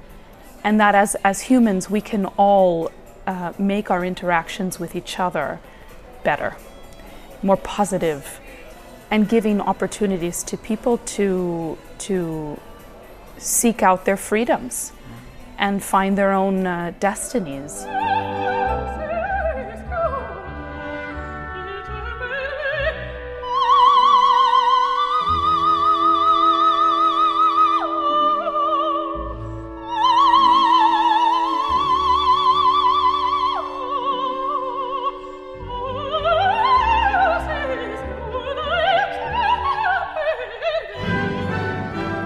And 0.64 0.80
that 0.80 0.96
as, 0.96 1.14
as 1.22 1.42
humans, 1.42 1.88
we 1.88 2.00
can 2.00 2.26
all 2.36 2.90
uh, 3.24 3.52
make 3.56 3.88
our 3.88 4.04
interactions 4.04 4.80
with 4.80 4.96
each 4.96 5.20
other 5.20 5.60
better, 6.24 6.56
more 7.40 7.56
positive, 7.56 8.40
and 9.12 9.28
giving 9.28 9.60
opportunities 9.60 10.42
to 10.42 10.56
people 10.56 10.98
to, 10.98 11.78
to 11.98 12.58
seek 13.38 13.80
out 13.80 14.06
their 14.06 14.16
freedoms 14.16 14.90
and 15.58 15.82
find 15.82 16.16
their 16.16 16.32
own 16.32 16.66
uh, 16.66 16.92
destinies. 17.00 17.84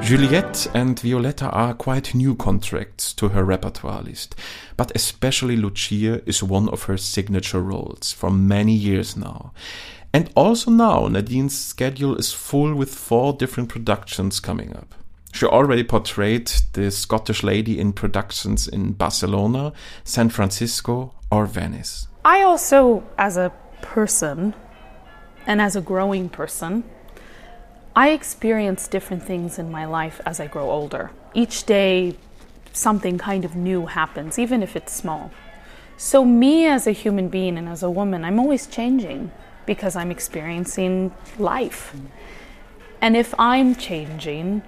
Juliette 0.09 0.67
and 0.73 0.99
Violetta 0.99 1.51
are 1.51 1.75
quite 1.75 2.15
new 2.15 2.35
contracts 2.35 3.13
to 3.13 3.29
her 3.29 3.45
repertoire 3.45 4.01
list, 4.01 4.35
but 4.75 4.91
especially 4.95 5.55
Lucia 5.55 6.27
is 6.27 6.43
one 6.43 6.71
of 6.71 6.85
her 6.85 6.97
signature 6.97 7.61
roles 7.61 8.11
for 8.11 8.31
many 8.31 8.73
years 8.73 9.19
now. 9.19 9.53
And 10.15 10.31
also 10.35 10.71
now, 10.71 11.09
Nadine's 11.09 11.59
schedule 11.59 12.17
is 12.17 12.33
full 12.33 12.75
with 12.75 12.95
four 12.95 13.35
different 13.35 13.69
productions 13.69 14.41
coming 14.41 14.75
up. 14.75 14.95
She 15.35 15.45
already 15.45 15.85
portrayed 15.85 16.51
the 16.73 16.91
Scottish 16.91 17.43
lady 17.43 17.79
in 17.79 17.93
productions 17.93 18.67
in 18.67 18.93
Barcelona, 18.93 19.75
San 20.05 20.31
Francisco, 20.31 21.13
or 21.31 21.45
Venice. 21.45 22.09
I 22.25 22.45
also, 22.45 23.05
as 23.19 23.37
a 23.37 23.53
person 23.83 24.55
and 25.47 25.61
as 25.61 25.77
a 25.77 25.83
growing 25.83 26.31
person, 26.31 26.85
I 27.99 28.11
experience 28.11 28.87
different 28.87 29.25
things 29.25 29.59
in 29.59 29.73
my 29.73 29.85
life 29.85 30.21
as 30.25 30.39
I 30.39 30.47
grow 30.47 30.71
older. 30.71 31.11
Each 31.35 31.67
day, 31.67 32.15
something 32.73 33.19
kind 33.19 33.45
of 33.45 33.57
new 33.57 33.87
happens, 33.87 34.39
even 34.39 34.63
if 34.63 34.77
it's 34.77 34.93
small. 34.93 35.33
So, 35.97 36.25
me 36.25 36.67
as 36.67 36.87
a 36.87 36.93
human 36.93 37.29
being 37.29 37.59
and 37.59 37.69
as 37.69 37.83
a 37.83 37.91
woman, 37.91 38.25
I'm 38.25 38.39
always 38.39 38.69
changing 38.69 39.33
because 39.67 39.97
I'm 39.97 40.13
experiencing 40.13 41.13
life. 41.41 41.93
And 43.01 43.17
if 43.17 43.35
I'm 43.37 43.75
changing, 43.75 44.63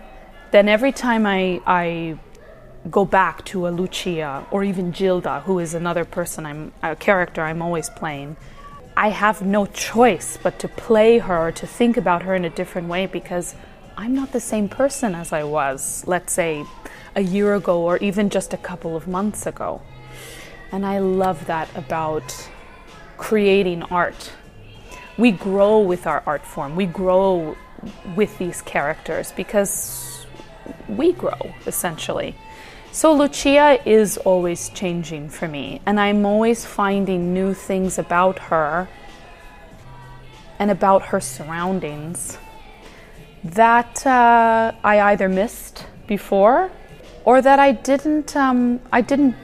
then 0.51 0.69
every 0.69 0.91
time 0.91 1.25
I, 1.25 1.61
I 1.65 2.19
go 2.91 3.05
back 3.05 3.45
to 3.45 3.69
a 3.69 3.71
Lucia 3.71 4.45
or 4.51 4.65
even 4.65 4.91
Gilda, 4.91 5.43
who 5.43 5.61
is 5.61 5.73
another 5.73 6.05
person 6.05 6.47
I'm 6.47 6.73
a 6.83 6.97
character 6.97 7.43
I'm 7.43 7.63
always 7.63 7.91
playing, 7.91 8.37
I 9.01 9.09
have 9.09 9.41
no 9.41 9.65
choice 9.65 10.37
but 10.37 10.59
to 10.59 10.69
play 10.69 11.17
her, 11.21 11.51
to 11.53 11.67
think 11.67 11.97
about 11.97 12.23
her 12.25 12.35
in 12.35 12.45
a 12.45 12.51
different 12.51 12.89
way 12.89 13.07
because 13.07 13.55
I'm 13.97 14.15
not 14.15 14.33
the 14.33 14.41
same 14.41 14.69
person 14.69 15.15
as 15.15 15.33
I 15.33 15.43
was, 15.43 16.05
let's 16.07 16.35
say, 16.35 16.67
a 17.17 17.23
year 17.23 17.55
ago 17.55 17.81
or 17.81 17.97
even 17.97 18.29
just 18.29 18.53
a 18.53 18.59
couple 18.59 18.95
of 18.95 19.09
months 19.09 19.47
ago. 19.47 19.81
And 20.71 20.85
I 20.85 20.99
love 20.99 21.47
that 21.47 21.75
about 21.75 22.51
creating 23.17 23.85
art. 23.85 24.33
We 25.17 25.31
grow 25.31 25.79
with 25.79 26.07
our 26.07 26.23
art 26.27 26.45
form, 26.45 26.77
we 26.77 26.85
grow 26.85 27.57
with 28.15 28.37
these 28.37 28.61
characters 28.61 29.33
because 29.33 30.27
we 30.89 31.15
grow 31.15 31.55
essentially. 31.67 32.37
So 32.93 33.13
Lucia 33.13 33.79
is 33.87 34.17
always 34.19 34.69
changing 34.71 35.29
for 35.29 35.47
me, 35.47 35.81
and 35.87 36.01
I'm 36.01 36.27
always 36.27 36.65
finding 36.65 37.33
new 37.33 37.55
things 37.55 37.99
about 37.99 38.39
her 38.41 38.89
and 40.59 40.73
about 40.73 41.03
her 41.07 41.21
surroundings 41.21 42.37
that 43.45 44.05
uh, 44.05 44.73
I 44.83 45.01
either 45.13 45.29
missed 45.29 45.87
before 46.09 46.73
or 47.25 47.41
that 47.41 47.61
I 47.61 47.73
didn't 47.73 48.35
um, 48.37 48.81
I 48.93 49.01
didn't 49.03 49.37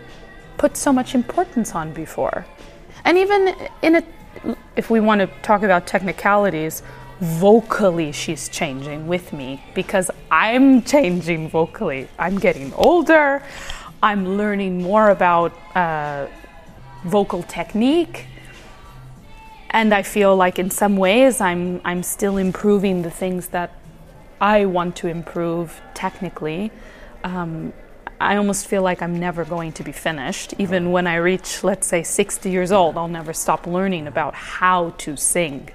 put 0.59 0.77
so 0.77 0.93
much 0.93 1.15
importance 1.15 1.73
on 1.75 1.93
before. 1.93 2.45
And 3.05 3.17
even 3.17 3.55
in 3.81 3.97
a 3.97 4.03
if 4.75 4.91
we 4.91 4.99
want 4.99 5.21
to 5.21 5.29
talk 5.43 5.63
about 5.63 5.87
technicalities, 5.87 6.83
vocally 7.21 8.13
she's 8.13 8.49
changing 8.49 9.07
with 9.07 9.33
me 9.33 9.63
because 9.75 10.11
I'm 10.31 10.83
changing 10.83 11.49
vocally. 11.49 12.09
I'm 12.19 12.39
getting 12.39 12.73
older. 12.75 13.43
I'm 14.03 14.37
learning 14.37 14.83
more 14.83 15.11
about 15.11 15.53
uh, 15.75 16.27
vocal 17.05 17.43
technique. 17.43 18.27
And 19.71 19.93
I 19.93 20.03
feel 20.03 20.37
like 20.37 20.59
in 20.59 20.71
some 20.71 20.97
ways 20.97 21.41
I'm, 21.41 21.81
I'm 21.85 22.03
still 22.03 22.37
improving 22.37 23.03
the 23.03 23.11
things 23.11 23.49
that 23.49 23.73
I 24.41 24.67
want 24.67 24.97
to 24.97 25.09
improve 25.09 25.81
technically. 25.95 26.71
Um, 27.25 27.73
I 28.21 28.37
almost 28.37 28.67
feel 28.67 28.83
like 28.83 29.03
I'm 29.03 29.19
never 29.19 29.45
going 29.45 29.73
to 29.73 29.83
be 29.83 29.93
finished. 29.93 30.55
Even 30.59 30.93
when 30.93 31.07
I 31.07 31.17
reach, 31.17 31.63
let's 31.65 31.87
say, 31.87 32.03
60 32.03 32.51
years 32.51 32.73
old, 32.73 32.97
I'll 32.97 33.09
never 33.09 33.33
stop 33.33 33.67
learning 33.67 34.07
about 34.07 34.35
how 34.35 34.91
to 34.99 35.17
sing. 35.17 35.71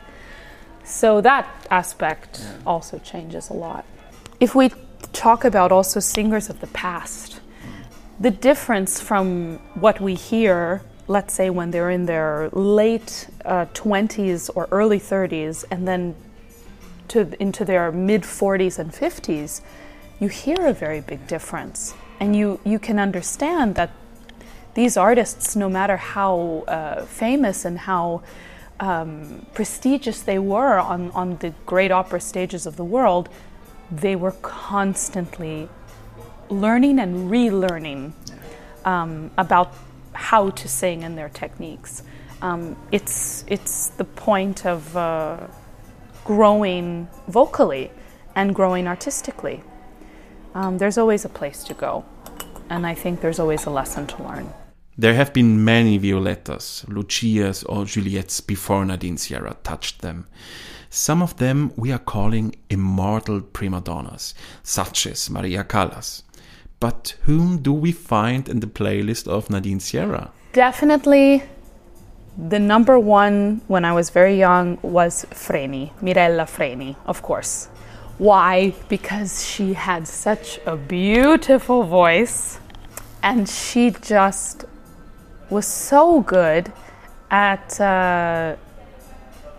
So 0.84 1.22
that 1.22 1.48
aspect 1.70 2.46
also 2.66 3.00
changes 3.00 3.50
a 3.50 3.54
lot. 3.54 3.86
If 4.40 4.56
we 4.56 4.72
talk 5.14 5.46
about 5.46 5.72
also 5.72 6.00
singers 6.00 6.50
of 6.50 6.60
the 6.60 6.68
past, 6.68 7.40
the 8.20 8.32
difference 8.32 9.02
from 9.02 9.58
what 9.76 10.00
we 10.00 10.16
hear, 10.16 10.82
let's 11.08 11.34
say 11.34 11.50
when 11.50 11.72
they're 11.72 11.90
in 11.90 12.06
their 12.06 12.50
late 12.52 13.28
uh, 13.46 13.66
20s 13.74 14.50
or 14.56 14.68
early 14.72 15.00
30s, 15.00 15.66
and 15.72 15.88
then 15.88 16.16
to, 17.10 17.42
into 17.42 17.66
their 17.66 17.92
mid 17.92 18.24
40s 18.24 18.80
and 18.80 18.92
50s, 18.92 19.62
you 20.20 20.28
hear 20.28 20.68
a 20.68 20.74
very 20.74 21.02
big 21.02 21.28
difference. 21.28 21.94
And 22.20 22.36
you, 22.36 22.60
you 22.64 22.78
can 22.78 23.00
understand 23.00 23.76
that 23.76 23.92
these 24.76 24.96
artists, 24.96 25.56
no 25.56 25.68
matter 25.68 25.98
how 25.98 26.64
uh, 26.68 27.06
famous 27.06 27.66
and 27.66 27.80
how 27.80 28.22
um, 28.82 29.46
prestigious 29.54 30.22
they 30.22 30.40
were 30.40 30.80
on, 30.80 31.12
on 31.12 31.38
the 31.38 31.54
great 31.66 31.92
opera 31.92 32.20
stages 32.20 32.66
of 32.66 32.76
the 32.76 32.84
world, 32.84 33.30
they 33.92 34.16
were 34.16 34.32
constantly 34.42 35.70
learning 36.50 37.00
and 37.00 37.30
relearning 37.32 38.14
um, 38.84 39.32
about 39.38 39.74
how 40.14 40.50
to 40.50 40.68
sing 40.68 41.04
and 41.04 41.18
their 41.18 41.30
techniques. 41.30 42.04
Um, 42.42 42.76
it's, 42.92 43.46
it's 43.48 43.90
the 43.90 44.04
point 44.04 44.66
of 44.66 44.98
uh, 44.98 45.48
growing 46.26 47.08
vocally 47.28 47.92
and 48.36 48.56
growing 48.56 48.88
artistically. 48.88 49.62
Um, 50.56 50.80
there's 50.80 50.98
always 50.98 51.24
a 51.24 51.30
place 51.30 51.64
to 51.66 51.74
go, 51.74 52.04
and 52.70 52.86
I 52.86 52.96
think 52.96 53.22
there's 53.22 53.40
always 53.40 53.66
a 53.66 53.70
lesson 53.70 54.08
to 54.08 54.24
learn. 54.24 54.52
There 55.02 55.16
have 55.16 55.34
been 55.34 55.66
many 55.66 55.98
Violettas, 55.98 56.88
Lucias, 56.88 57.64
or 57.64 57.86
Juliettes 57.86 58.40
before 58.40 58.86
Nadine 58.86 59.18
Sierra 59.18 59.58
touched 59.64 60.04
them. 60.04 60.28
Some 60.92 61.24
of 61.24 61.38
them 61.38 61.72
we 61.76 61.92
are 61.92 61.98
calling 61.98 62.54
immortal 62.70 63.42
prima 63.42 63.82
donnas, 63.82 64.36
such 64.62 65.08
as 65.08 65.28
Maria 65.28 65.64
Callas. 65.64 66.22
But 66.80 67.16
whom 67.24 67.64
do 67.64 67.74
we 67.74 67.92
find 67.92 68.48
in 68.48 68.60
the 68.60 68.68
playlist 68.68 69.28
of 69.28 69.50
Nadine 69.50 69.80
Sierra? 69.80 70.30
Definitely 70.54 71.42
the 72.38 72.60
number 72.60 73.00
one 73.00 73.62
when 73.68 73.84
I 73.86 73.94
was 73.94 74.12
very 74.12 74.38
young 74.38 74.78
was 74.84 75.26
Freni, 75.32 75.90
Mirella 76.04 76.46
Freni, 76.46 76.96
of 77.08 77.24
course. 77.24 77.70
Why? 78.20 78.76
Because 78.88 79.44
she 79.44 79.74
had 79.74 80.08
such 80.08 80.60
a 80.68 80.78
beautiful 80.78 81.86
voice 81.86 82.60
and 83.24 83.50
she 83.50 83.96
just 84.02 84.66
was 85.52 85.68
so 85.68 86.22
good 86.22 86.72
at 87.30 87.80
uh, 87.80 88.56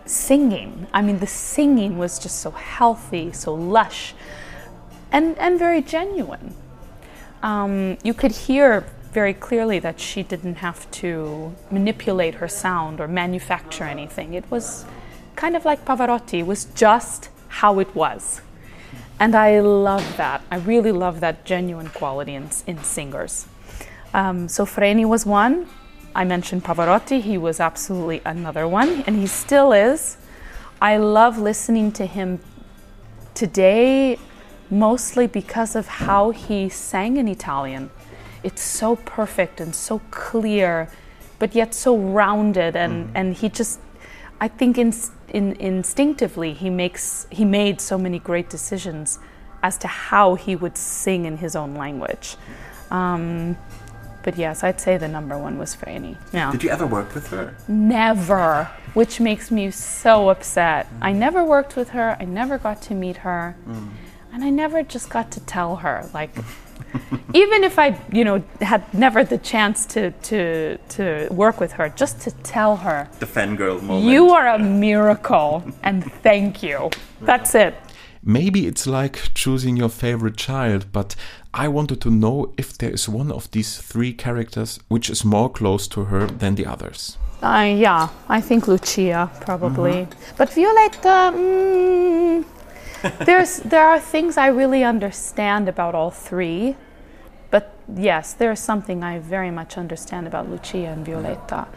singing. 0.05 0.87
I 0.93 1.01
mean, 1.01 1.19
the 1.19 1.27
singing 1.27 1.97
was 1.97 2.19
just 2.19 2.39
so 2.39 2.51
healthy, 2.51 3.31
so 3.31 3.53
lush, 3.53 4.13
and, 5.11 5.37
and 5.37 5.57
very 5.57 5.81
genuine. 5.81 6.55
Um, 7.41 7.97
you 8.03 8.13
could 8.13 8.31
hear 8.31 8.85
very 9.11 9.33
clearly 9.33 9.79
that 9.79 9.99
she 9.99 10.23
didn't 10.23 10.55
have 10.55 10.89
to 10.89 11.53
manipulate 11.69 12.35
her 12.35 12.47
sound 12.47 12.99
or 12.99 13.07
manufacture 13.07 13.83
anything. 13.83 14.33
It 14.33 14.49
was 14.49 14.85
kind 15.35 15.55
of 15.55 15.65
like 15.65 15.85
Pavarotti, 15.85 16.39
it 16.39 16.47
was 16.47 16.65
just 16.65 17.29
how 17.47 17.79
it 17.79 17.93
was. 17.95 18.41
And 19.19 19.35
I 19.35 19.59
love 19.59 20.17
that. 20.17 20.41
I 20.49 20.57
really 20.57 20.91
love 20.91 21.19
that 21.19 21.45
genuine 21.45 21.89
quality 21.89 22.33
in, 22.33 22.49
in 22.65 22.83
singers. 22.83 23.45
Um, 24.13 24.47
so 24.47 24.65
Freni 24.65 25.05
was 25.05 25.25
one. 25.25 25.67
I 26.15 26.23
mentioned 26.25 26.63
Pavarotti, 26.63 27.21
he 27.21 27.37
was 27.37 27.59
absolutely 27.59 28.21
another 28.25 28.67
one, 28.67 29.03
and 29.07 29.15
he 29.15 29.27
still 29.27 29.71
is. 29.71 30.17
I 30.81 30.97
love 30.97 31.39
listening 31.39 31.91
to 31.93 32.05
him 32.05 32.39
today 33.33 34.19
mostly 34.69 35.27
because 35.27 35.75
of 35.75 35.87
how 35.87 36.31
he 36.31 36.69
sang 36.69 37.17
in 37.17 37.27
Italian. 37.27 37.89
It's 38.43 38.61
so 38.61 38.95
perfect 38.97 39.61
and 39.61 39.73
so 39.73 40.01
clear, 40.11 40.89
but 41.39 41.55
yet 41.55 41.73
so 41.73 41.97
rounded, 41.97 42.75
and, 42.75 43.07
mm. 43.07 43.11
and 43.15 43.33
he 43.33 43.49
just, 43.49 43.79
I 44.39 44.47
think 44.47 44.77
in, 44.77 44.93
in, 45.29 45.53
instinctively, 45.53 46.53
he, 46.53 46.69
makes, 46.69 47.27
he 47.31 47.45
made 47.45 47.81
so 47.81 47.97
many 47.97 48.19
great 48.19 48.49
decisions 48.49 49.19
as 49.63 49.77
to 49.77 49.87
how 49.87 50.35
he 50.35 50.55
would 50.55 50.77
sing 50.77 51.25
in 51.25 51.37
his 51.37 51.55
own 51.55 51.75
language. 51.75 52.35
Um, 52.91 53.57
but 54.23 54.37
yes, 54.37 54.63
I'd 54.63 54.79
say 54.79 54.97
the 54.97 55.07
number 55.07 55.37
one 55.37 55.57
was 55.57 55.75
Freni. 55.75 56.17
Yeah. 56.31 56.51
Did 56.51 56.63
you 56.63 56.69
ever 56.69 56.87
work 56.87 57.13
with 57.13 57.27
her? 57.27 57.55
Never, 57.67 58.69
which 58.93 59.19
makes 59.19 59.51
me 59.51 59.69
so 59.71 60.29
upset. 60.29 60.87
Mm. 60.87 60.97
I 61.01 61.11
never 61.11 61.43
worked 61.43 61.75
with 61.75 61.89
her. 61.89 62.17
I 62.19 62.25
never 62.25 62.57
got 62.57 62.81
to 62.83 62.93
meet 62.95 63.17
her. 63.17 63.55
Mm. 63.67 63.89
And 64.33 64.43
I 64.43 64.49
never 64.49 64.81
just 64.81 65.09
got 65.09 65.31
to 65.33 65.39
tell 65.41 65.75
her. 65.77 66.09
Like, 66.13 66.31
even 67.33 67.63
if 67.63 67.77
I, 67.77 67.99
you 68.11 68.23
know, 68.23 68.43
had 68.61 68.91
never 68.93 69.23
the 69.23 69.37
chance 69.37 69.85
to, 69.87 70.11
to, 70.11 70.77
to 70.77 71.27
work 71.29 71.59
with 71.59 71.73
her, 71.73 71.89
just 71.89 72.21
to 72.21 72.31
tell 72.31 72.77
her. 72.77 73.09
The 73.19 73.25
fangirl 73.25 73.81
moment. 73.81 74.11
You 74.11 74.31
are 74.31 74.47
a 74.47 74.59
miracle, 74.59 75.63
and 75.83 76.03
thank 76.23 76.63
you. 76.63 76.89
That's 77.21 77.53
it. 77.55 77.75
Maybe 78.25 78.67
it's 78.67 78.87
like 78.87 79.33
choosing 79.33 79.75
your 79.75 79.89
favorite 79.89 80.37
child, 80.37 80.85
but 80.91 81.15
I 81.53 81.67
wanted 81.67 81.99
to 82.01 82.09
know 82.09 82.53
if 82.57 82.77
there 82.77 82.91
is 82.91 83.09
one 83.09 83.31
of 83.31 83.51
these 83.51 83.77
three 83.77 84.13
characters 84.13 84.79
which 84.87 85.09
is 85.09 85.25
more 85.25 85.49
close 85.49 85.87
to 85.89 86.05
her 86.05 86.27
than 86.27 86.55
the 86.55 86.65
others. 86.65 87.17
Uh, 87.41 87.75
yeah, 87.77 88.07
I 88.29 88.39
think 88.39 88.69
Lucia 88.69 89.29
probably, 89.41 90.07
mm-hmm. 90.07 90.35
but 90.37 90.53
Violetta. 90.53 91.35
Mm, 91.35 92.45
there's 93.25 93.57
there 93.57 93.85
are 93.85 93.99
things 93.99 94.37
I 94.37 94.47
really 94.47 94.85
understand 94.85 95.67
about 95.67 95.93
all 95.93 96.09
three, 96.09 96.77
but 97.51 97.75
yes, 97.93 98.33
there's 98.33 98.61
something 98.61 99.03
I 99.03 99.19
very 99.19 99.51
much 99.51 99.77
understand 99.77 100.25
about 100.25 100.49
Lucia 100.49 100.87
and 100.87 101.05
Violetta. 101.05 101.67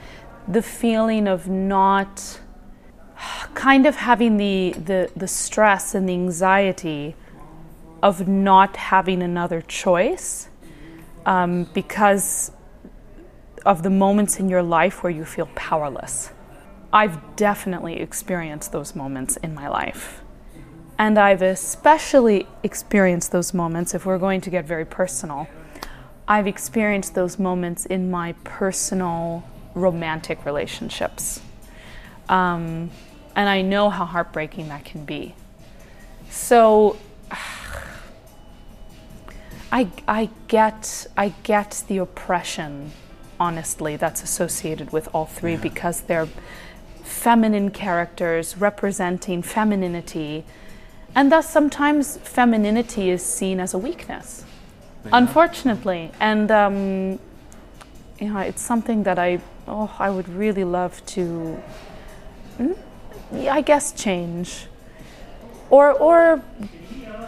The 0.47 0.63
feeling 0.63 1.27
of 1.27 1.49
not 1.49 2.39
kind 3.55 3.87
of 3.87 3.96
having 3.96 4.37
the, 4.37 4.72
the, 4.72 5.11
the 5.16 5.29
stress 5.29 5.94
and 5.94 6.09
the 6.09 6.12
anxiety 6.12 7.14
of 8.02 8.29
not 8.29 8.76
having 8.76 9.22
another 9.22 9.62
choice 9.62 10.48
um, 11.24 11.64
because 11.74 12.52
of 13.64 13.83
the 13.83 13.90
moments 13.90 14.38
in 14.38 14.48
your 14.48 14.62
life 14.62 15.02
where 15.02 15.11
you 15.11 15.24
feel 15.24 15.48
powerless. 15.55 16.31
I've 16.92 17.37
definitely 17.37 18.00
experienced 18.00 18.72
those 18.72 18.94
moments 18.94 19.37
in 19.38 19.55
my 19.55 19.68
life. 19.68 20.22
And 20.98 21.18
I've 21.18 21.42
especially 21.42 22.46
experienced 22.62 23.33
those 23.33 23.52
moments, 23.52 23.94
if 23.94 24.07
we're 24.07 24.18
going 24.18 24.40
to 24.42 24.50
get 24.50 24.64
very 24.64 24.87
personal, 24.87 25.48
I've 26.29 26.46
experienced 26.46 27.14
those 27.14 27.38
moments 27.38 27.87
in 27.87 28.11
my 28.11 28.33
personal 28.44 29.44
romantic 29.74 30.44
relationships. 30.46 31.40
Um, 32.29 32.91
and 33.35 33.49
I 33.49 33.62
know 33.62 33.91
how 33.91 34.05
heartbreaking 34.05 34.69
that 34.69 34.85
can 34.85 35.05
be. 35.05 35.35
So 36.31 36.97
I, 39.73 39.89
I 40.07 40.31
get 40.49 41.07
I 41.17 41.35
get 41.43 41.85
the 41.89 41.99
oppression, 41.99 42.93
honestly, 43.39 43.97
that's 43.97 44.23
associated 44.23 44.93
with 44.93 45.09
all 45.15 45.27
three 45.27 45.57
because 45.57 46.03
they're 46.03 46.29
feminine 47.03 47.71
characters 47.71 48.57
representing 48.59 49.43
femininity, 49.43 50.45
and 51.15 51.31
thus 51.33 51.49
sometimes 51.51 52.17
femininity 52.19 53.11
is 53.11 53.23
seen 53.23 53.61
as 53.61 53.75
a 53.75 53.79
weakness, 53.79 54.45
unfortunately. 55.12 56.11
And 56.21 56.51
um, 56.51 57.19
you 58.21 58.33
know, 58.33 58.39
it's 58.39 58.62
something 58.62 59.03
that 59.03 59.19
I 59.19 59.41
oh 59.67 59.95
I 59.99 60.11
would 60.11 60.29
really 60.29 60.65
love 60.65 61.05
to, 61.07 61.21
yeah, 61.23 61.96
I 63.33 63.61
guess, 63.61 63.92
change, 63.92 64.66
or 65.71 65.92
or 65.92 66.42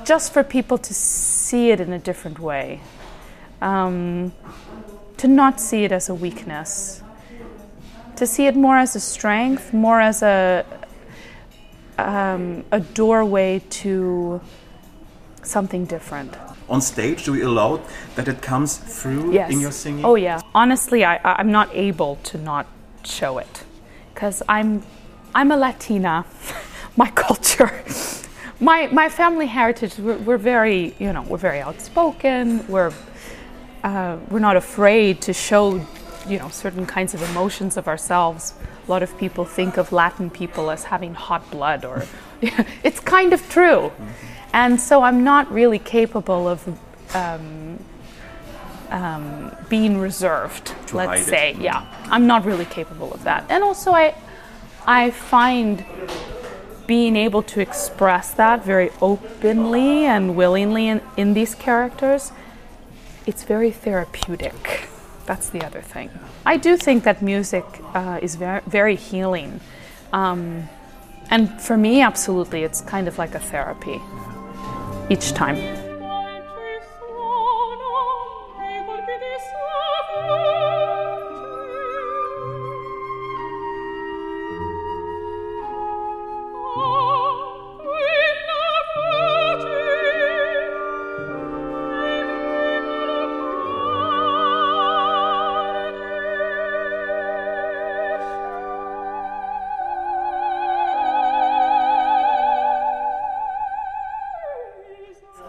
just 0.05 0.33
for 0.33 0.43
people 0.43 0.79
to 0.79 0.95
see 0.95 1.71
it 1.71 1.81
in 1.81 1.93
a 1.93 1.99
different 1.99 2.39
way, 2.39 2.81
um, 3.61 4.33
to 5.19 5.29
not 5.29 5.61
see 5.61 5.85
it 5.85 5.93
as 5.93 6.09
a 6.09 6.15
weakness, 6.15 7.03
to 8.17 8.27
see 8.27 8.47
it 8.47 8.57
more 8.57 8.79
as 8.79 8.97
a 8.97 9.01
strength, 9.01 9.73
more 9.73 10.01
as 10.01 10.23
a 10.23 10.65
um, 11.99 12.65
a 12.71 12.81
doorway 12.81 13.61
to 13.71 14.41
something 15.43 15.85
different. 15.85 16.37
On 16.69 16.81
stage, 16.81 17.25
do 17.25 17.35
you 17.35 17.49
allow 17.49 17.81
that 18.15 18.29
it 18.29 18.41
comes 18.43 18.77
through 18.77 19.33
Yes. 19.33 19.51
in 19.51 19.61
your 19.61 19.73
singing? 19.73 20.05
Oh 20.05 20.17
yeah. 20.17 20.41
Honestly, 20.55 21.05
I, 21.05 21.17
I- 21.17 21.37
I'm 21.39 21.51
not 21.51 21.69
able 21.75 22.17
to 22.25 22.39
not 22.39 22.67
show 23.05 23.39
it 23.39 23.65
because 24.15 24.43
I'm 24.49 24.83
I'm 25.35 25.51
a 25.51 25.57
Latina. 25.57 26.25
my 26.97 27.11
culture, 27.11 27.85
my 28.61 28.89
my 28.89 29.09
family 29.09 29.47
heritage. 29.47 29.97
We're, 29.99 30.19
we're 30.19 30.39
very 30.39 30.95
you 30.99 31.13
know 31.13 31.23
we're 31.23 31.39
very 31.39 31.61
outspoken. 31.61 32.67
We're 32.67 32.93
uh, 33.85 34.19
we're 34.31 34.41
not 34.41 34.57
afraid 34.57 35.21
to 35.23 35.33
show 35.33 35.81
you 36.29 36.39
know 36.39 36.49
certain 36.49 36.87
kinds 36.87 37.15
of 37.15 37.23
emotions 37.31 37.77
of 37.77 37.89
ourselves. 37.89 38.55
A 38.87 38.91
lot 38.91 39.03
of 39.03 39.17
people 39.19 39.45
think 39.45 39.77
of 39.77 39.93
Latin 39.93 40.31
people 40.31 40.71
as 40.71 40.85
having 40.85 41.15
hot 41.15 41.49
blood, 41.51 41.85
or 41.85 42.07
it's 42.83 43.01
kind 43.01 43.33
of 43.33 43.49
true. 43.49 43.93
And 44.53 44.81
so 44.81 45.03
I'm 45.03 45.23
not 45.25 45.53
really 45.53 45.79
capable 45.79 46.49
of 46.49 46.67
um, 47.15 47.79
um, 48.91 49.55
being 49.69 49.99
reserved. 49.99 50.75
To 50.89 50.97
let's 50.97 51.11
hide 51.11 51.21
it. 51.21 51.25
say, 51.25 51.57
yeah, 51.61 51.87
I'm 52.11 52.27
not 52.27 52.45
really 52.45 52.65
capable 52.65 53.13
of 53.13 53.23
that. 53.25 53.45
And 53.51 53.63
also, 53.63 53.93
I 53.93 54.15
I 54.89 55.11
find 55.11 55.85
being 56.87 57.15
able 57.15 57.43
to 57.43 57.61
express 57.61 58.33
that 58.33 58.65
very 58.65 58.91
openly 59.03 60.07
and 60.07 60.35
willingly 60.35 60.89
in, 60.89 61.03
in 61.19 61.35
these 61.35 61.55
characters, 61.55 62.33
it's 63.27 63.45
very 63.45 63.71
therapeutic. 63.71 64.89
That's 65.27 65.51
the 65.51 65.63
other 65.63 65.83
thing. 65.83 66.09
I 66.47 66.57
do 66.57 66.79
think 66.79 67.05
that 67.05 67.21
music 67.21 67.67
uh, 67.93 68.19
is 68.23 68.37
very, 68.37 68.63
very 68.67 68.97
healing. 68.97 69.61
Um, 70.15 70.71
and 71.31 71.61
for 71.61 71.77
me, 71.77 72.01
absolutely, 72.01 72.63
it's 72.63 72.81
kind 72.81 73.09
of 73.09 73.19
like 73.19 73.35
a 73.35 73.41
therapy 73.41 74.01
each 75.11 75.33
time. 75.35 75.88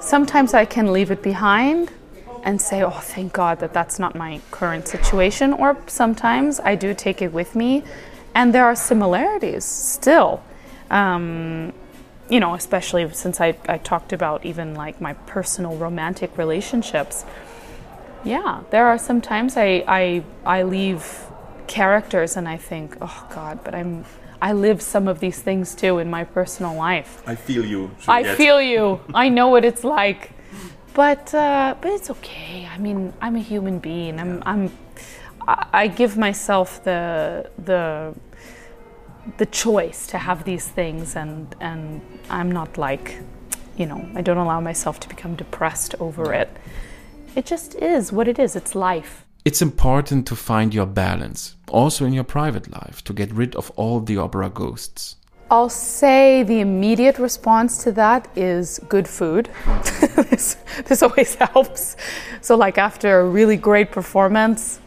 Sometimes 0.10 0.56
I 0.56 0.65
can 0.65 0.91
leave 0.91 1.12
it 1.12 1.22
behind 1.22 1.91
and 2.43 2.60
say, 2.60 2.82
oh, 2.82 2.89
thank 2.89 3.32
God 3.32 3.60
that 3.60 3.74
that's 3.74 4.00
not 4.00 4.15
my 4.15 4.41
current 4.50 4.88
situation. 4.88 5.54
Or 5.54 5.78
sometimes 5.86 6.60
I 6.60 6.74
do 6.74 6.95
take 6.95 7.22
it 7.22 7.32
with 7.32 7.56
me, 7.56 7.84
and 8.34 8.52
there 8.52 8.65
are 8.65 8.76
similarities 8.76 9.65
still. 9.65 10.41
Um, 10.89 11.74
you 12.28 12.39
know, 12.39 12.56
especially 12.56 13.08
since 13.13 13.39
I, 13.39 13.56
I 13.67 13.78
talked 13.78 14.12
about 14.12 14.43
even 14.48 14.74
like 14.74 15.00
my 15.00 15.13
personal 15.13 15.76
romantic 15.76 16.36
relationships. 16.39 17.24
Yeah, 18.24 18.63
there 18.72 18.88
are 18.88 18.98
sometimes 18.98 19.58
I, 19.58 19.84
I, 19.88 20.24
I 20.43 20.63
leave 20.63 21.28
characters 21.67 22.36
and 22.36 22.50
I 22.50 22.58
think, 22.58 22.98
oh 23.00 23.28
God, 23.30 23.63
but 23.63 23.76
I'm, 23.76 24.06
I 24.41 24.54
live 24.54 24.82
some 24.82 25.08
of 25.08 25.19
these 25.19 25.39
things 25.39 25.75
too 25.75 25.99
in 25.99 26.10
my 26.10 26.23
personal 26.23 26.75
life. 26.75 27.21
I 27.28 27.36
feel 27.36 27.65
you. 27.65 27.91
I 28.08 28.36
feel 28.36 28.62
you. 28.62 29.02
I 29.13 29.30
know 29.30 29.47
what 29.49 29.65
it's 29.65 29.84
like. 29.84 30.32
But 30.93 31.34
uh, 31.34 31.75
but 31.82 31.91
it's 31.91 32.10
okay. 32.10 32.67
I 32.71 32.78
mean, 32.78 33.13
I'm 33.21 33.36
a 33.36 33.41
human 33.41 33.80
being. 33.80 34.19
I'm 34.19 34.43
I'm 34.45 34.71
I 35.47 35.67
I 35.73 35.88
give 35.88 36.17
myself 36.17 36.84
the 36.84 37.49
the 37.58 38.15
the 39.38 39.45
choice 39.45 40.08
to 40.08 40.17
have 40.17 40.43
these 40.43 40.67
things 40.67 41.15
and 41.15 41.56
and 41.60 42.02
I'm 42.30 42.52
not 42.52 42.78
like 42.78 43.21
you 43.80 43.86
know, 43.86 44.06
I 44.13 44.21
don't 44.21 44.38
allow 44.38 44.60
myself 44.60 44.99
to 44.99 45.08
become 45.08 45.36
depressed 45.36 45.95
over 46.02 46.34
it. 46.34 46.49
It 47.36 47.45
just 47.45 47.75
is 47.75 48.12
what 48.12 48.28
it 48.28 48.38
is. 48.38 48.56
It's 48.56 48.75
life. 48.75 49.25
It's 49.50 49.64
important 49.64 50.28
to 50.28 50.36
find 50.36 50.76
your 50.76 50.86
balance, 50.86 51.56
also 51.70 52.06
in 52.06 52.14
your 52.14 52.24
private 52.24 52.72
life, 52.72 53.04
to 53.06 53.14
get 53.14 53.34
rid 53.34 53.56
of 53.56 53.72
all 53.72 54.00
the 54.00 54.16
opera 54.16 54.48
ghosts. 54.48 55.16
I'll 55.50 55.70
say 55.70 56.44
the 56.44 56.60
immediate 56.60 57.18
response 57.18 57.84
to 57.84 57.92
that 57.94 58.28
is 58.36 58.80
good 58.88 59.08
food. 59.08 59.50
this, 60.30 60.56
this 60.86 61.02
always 61.02 61.34
helps. 61.54 61.98
So, 62.42 62.56
like 62.58 62.78
after 62.78 63.22
a 63.22 63.26
really 63.28 63.58
great 63.58 63.90
performance, 63.90 64.80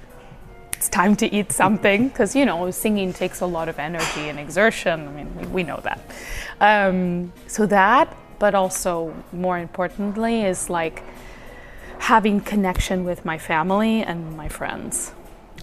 it's 0.74 0.88
time 0.88 1.16
to 1.16 1.26
eat 1.34 1.50
something 1.50 2.06
because 2.06 2.36
you 2.36 2.46
know 2.46 2.70
singing 2.70 3.12
takes 3.12 3.40
a 3.40 3.46
lot 3.46 3.68
of 3.68 3.80
energy 3.80 4.28
and 4.28 4.38
exertion. 4.38 5.08
I 5.08 5.10
mean, 5.10 5.36
we, 5.38 5.46
we 5.46 5.62
know 5.64 5.80
that. 5.82 6.00
Um, 6.60 7.32
so 7.48 7.66
that, 7.66 8.16
but 8.38 8.54
also 8.54 9.12
more 9.32 9.58
importantly, 9.58 10.42
is 10.44 10.70
like 10.70 11.02
having 12.02 12.40
connection 12.40 13.04
with 13.04 13.24
my 13.24 13.38
family 13.38 14.02
and 14.02 14.36
my 14.36 14.48
friends. 14.48 15.12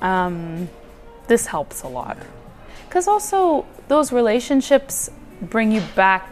Um, 0.02 0.70
this 1.28 1.48
helps 1.48 1.84
a 1.84 1.88
lot. 1.90 2.18
Because 2.88 3.10
also 3.10 3.66
those 3.90 4.14
relationships 4.14 5.10
bring 5.42 5.70
you 5.74 5.82
back 5.96 6.26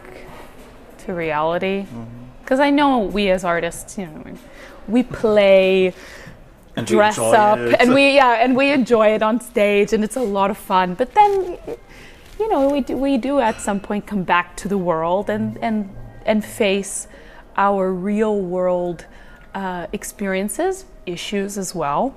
to 1.04 1.12
reality. 1.12 1.86
Because 2.42 2.60
i 2.60 2.70
know 2.70 3.00
we 3.00 3.28
as 3.28 3.44
artists 3.44 3.98
you 3.98 4.06
know 4.06 4.24
we 4.88 5.02
play 5.02 5.92
And 6.74 6.86
dress 6.86 7.18
up 7.18 7.58
it. 7.58 7.76
and 7.78 7.92
we 7.92 8.14
yeah 8.14 8.42
and 8.42 8.56
we 8.56 8.70
enjoy 8.72 9.08
it 9.16 9.22
on 9.22 9.38
stage 9.40 9.92
and 9.92 10.02
it's 10.02 10.16
a 10.16 10.26
lot 10.38 10.50
of 10.50 10.56
fun. 10.56 10.94
But 10.94 11.12
then 11.12 11.58
you 12.40 12.48
know 12.50 12.70
we 12.70 12.80
do, 12.80 12.96
we 12.96 13.18
do 13.18 13.40
at 13.40 13.60
some 13.60 13.78
point 13.78 14.06
come 14.06 14.22
back 14.22 14.56
to 14.62 14.68
the 14.68 14.78
world 14.78 15.28
and 15.28 15.58
and 15.66 15.94
and 16.24 16.42
face 16.42 17.08
our 17.58 17.92
real 17.92 18.36
world 18.40 19.04
uh, 19.54 19.86
experiences 19.92 20.84
issues 21.06 21.56
as 21.58 21.74
well. 21.74 22.14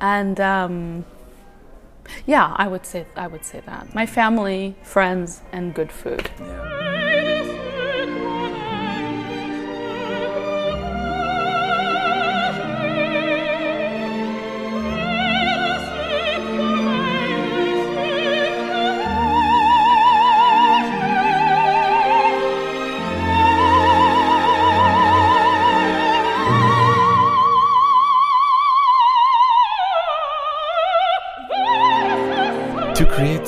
And 0.00 0.40
um, 0.40 1.04
yeah 2.26 2.52
i 2.56 2.66
would 2.66 2.84
say 2.86 3.06
i 3.16 3.26
would 3.26 3.44
say 3.44 3.62
that. 3.66 3.94
My 3.94 4.06
family 4.06 4.74
friends 4.82 5.42
and 5.52 5.74
good 5.74 5.92
food. 5.92 6.30
To 6.38 6.91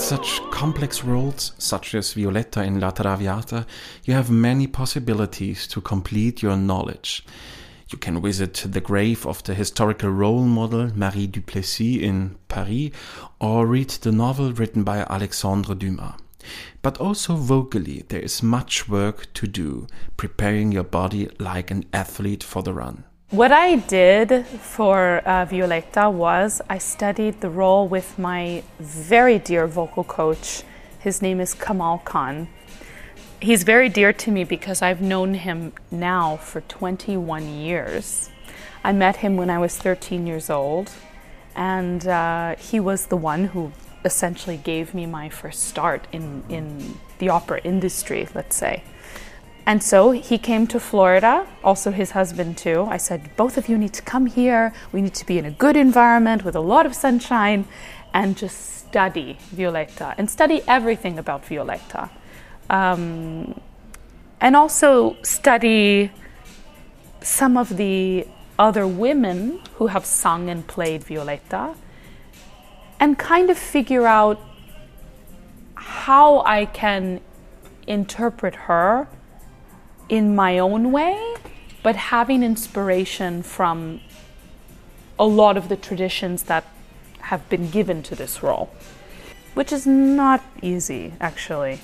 such 0.04 0.42
complex 0.50 1.02
roles, 1.02 1.52
such 1.56 1.94
as 1.94 2.12
Violetta 2.12 2.62
in 2.62 2.78
La 2.78 2.90
Traviata, 2.90 3.66
you 4.04 4.12
have 4.12 4.30
many 4.30 4.66
possibilities 4.66 5.66
to 5.66 5.80
complete 5.80 6.42
your 6.42 6.58
knowledge. 6.58 7.24
You 7.88 7.96
can 7.96 8.20
visit 8.20 8.66
the 8.66 8.82
grave 8.82 9.26
of 9.26 9.42
the 9.44 9.54
historical 9.54 10.10
role 10.10 10.42
model 10.42 10.90
Marie 10.94 11.26
Duplessis 11.26 12.02
in 12.02 12.36
Paris 12.48 12.90
or 13.40 13.66
read 13.66 13.88
the 13.88 14.12
novel 14.12 14.52
written 14.52 14.84
by 14.84 14.98
Alexandre 15.08 15.74
Dumas. 15.74 16.12
But 16.82 16.98
also 16.98 17.36
vocally, 17.36 18.04
there 18.08 18.20
is 18.20 18.42
much 18.42 18.86
work 18.86 19.32
to 19.32 19.46
do, 19.46 19.86
preparing 20.18 20.70
your 20.70 20.84
body 20.84 21.30
like 21.38 21.70
an 21.70 21.86
athlete 21.94 22.44
for 22.44 22.62
the 22.62 22.74
run. 22.74 23.04
What 23.34 23.50
I 23.50 23.74
did 23.74 24.46
for 24.46 25.18
uh, 25.26 25.44
Violetta 25.46 26.08
was 26.08 26.62
I 26.70 26.78
studied 26.78 27.40
the 27.40 27.50
role 27.50 27.88
with 27.88 28.16
my 28.16 28.62
very 28.78 29.40
dear 29.40 29.66
vocal 29.66 30.04
coach. 30.04 30.62
His 31.00 31.20
name 31.20 31.40
is 31.40 31.52
Kamal 31.52 31.98
Khan. 32.04 32.46
He's 33.40 33.64
very 33.64 33.88
dear 33.88 34.12
to 34.12 34.30
me 34.30 34.44
because 34.44 34.82
I've 34.82 35.00
known 35.00 35.34
him 35.34 35.72
now 35.90 36.36
for 36.36 36.60
21 36.60 37.48
years. 37.48 38.30
I 38.84 38.92
met 38.92 39.16
him 39.16 39.36
when 39.36 39.50
I 39.50 39.58
was 39.58 39.76
13 39.78 40.28
years 40.28 40.48
old, 40.48 40.92
and 41.56 42.06
uh, 42.06 42.54
he 42.54 42.78
was 42.78 43.06
the 43.06 43.16
one 43.16 43.46
who 43.46 43.72
essentially 44.04 44.58
gave 44.58 44.94
me 44.94 45.06
my 45.06 45.28
first 45.28 45.64
start 45.64 46.06
in, 46.12 46.44
in 46.48 46.98
the 47.18 47.30
opera 47.30 47.60
industry, 47.64 48.28
let's 48.32 48.54
say. 48.54 48.84
And 49.66 49.82
so 49.82 50.10
he 50.10 50.36
came 50.36 50.66
to 50.68 50.78
Florida, 50.78 51.46
also 51.62 51.90
his 51.90 52.10
husband 52.10 52.58
too. 52.58 52.86
I 52.90 52.98
said, 52.98 53.34
both 53.36 53.56
of 53.56 53.68
you 53.68 53.78
need 53.78 53.94
to 53.94 54.02
come 54.02 54.26
here. 54.26 54.74
We 54.92 55.00
need 55.00 55.14
to 55.14 55.26
be 55.26 55.38
in 55.38 55.46
a 55.46 55.50
good 55.50 55.76
environment 55.76 56.44
with 56.44 56.54
a 56.54 56.60
lot 56.60 56.84
of 56.84 56.94
sunshine 56.94 57.66
and 58.12 58.36
just 58.36 58.74
study 58.76 59.38
Violetta 59.50 60.14
and 60.18 60.30
study 60.30 60.62
everything 60.68 61.18
about 61.18 61.46
Violetta. 61.46 62.10
Um, 62.68 63.58
and 64.40 64.54
also 64.54 65.16
study 65.22 66.10
some 67.22 67.56
of 67.56 67.76
the 67.78 68.26
other 68.58 68.86
women 68.86 69.60
who 69.76 69.86
have 69.86 70.04
sung 70.04 70.50
and 70.50 70.66
played 70.66 71.02
Violetta 71.02 71.74
and 73.00 73.18
kind 73.18 73.50
of 73.50 73.58
figure 73.58 74.06
out 74.06 74.38
how 75.74 76.42
I 76.44 76.66
can 76.66 77.20
interpret 77.86 78.54
her 78.54 79.08
in 80.08 80.34
my 80.34 80.58
own 80.58 80.92
way, 80.92 81.34
but 81.82 81.96
having 81.96 82.42
inspiration 82.42 83.42
from 83.42 84.00
a 85.18 85.24
lot 85.24 85.56
of 85.56 85.68
the 85.68 85.76
traditions 85.76 86.44
that 86.44 86.64
have 87.20 87.48
been 87.48 87.70
given 87.70 88.02
to 88.02 88.14
this 88.14 88.42
role, 88.42 88.70
which 89.54 89.72
is 89.72 89.86
not 89.86 90.42
easy 90.62 91.14
actually. 91.20 91.80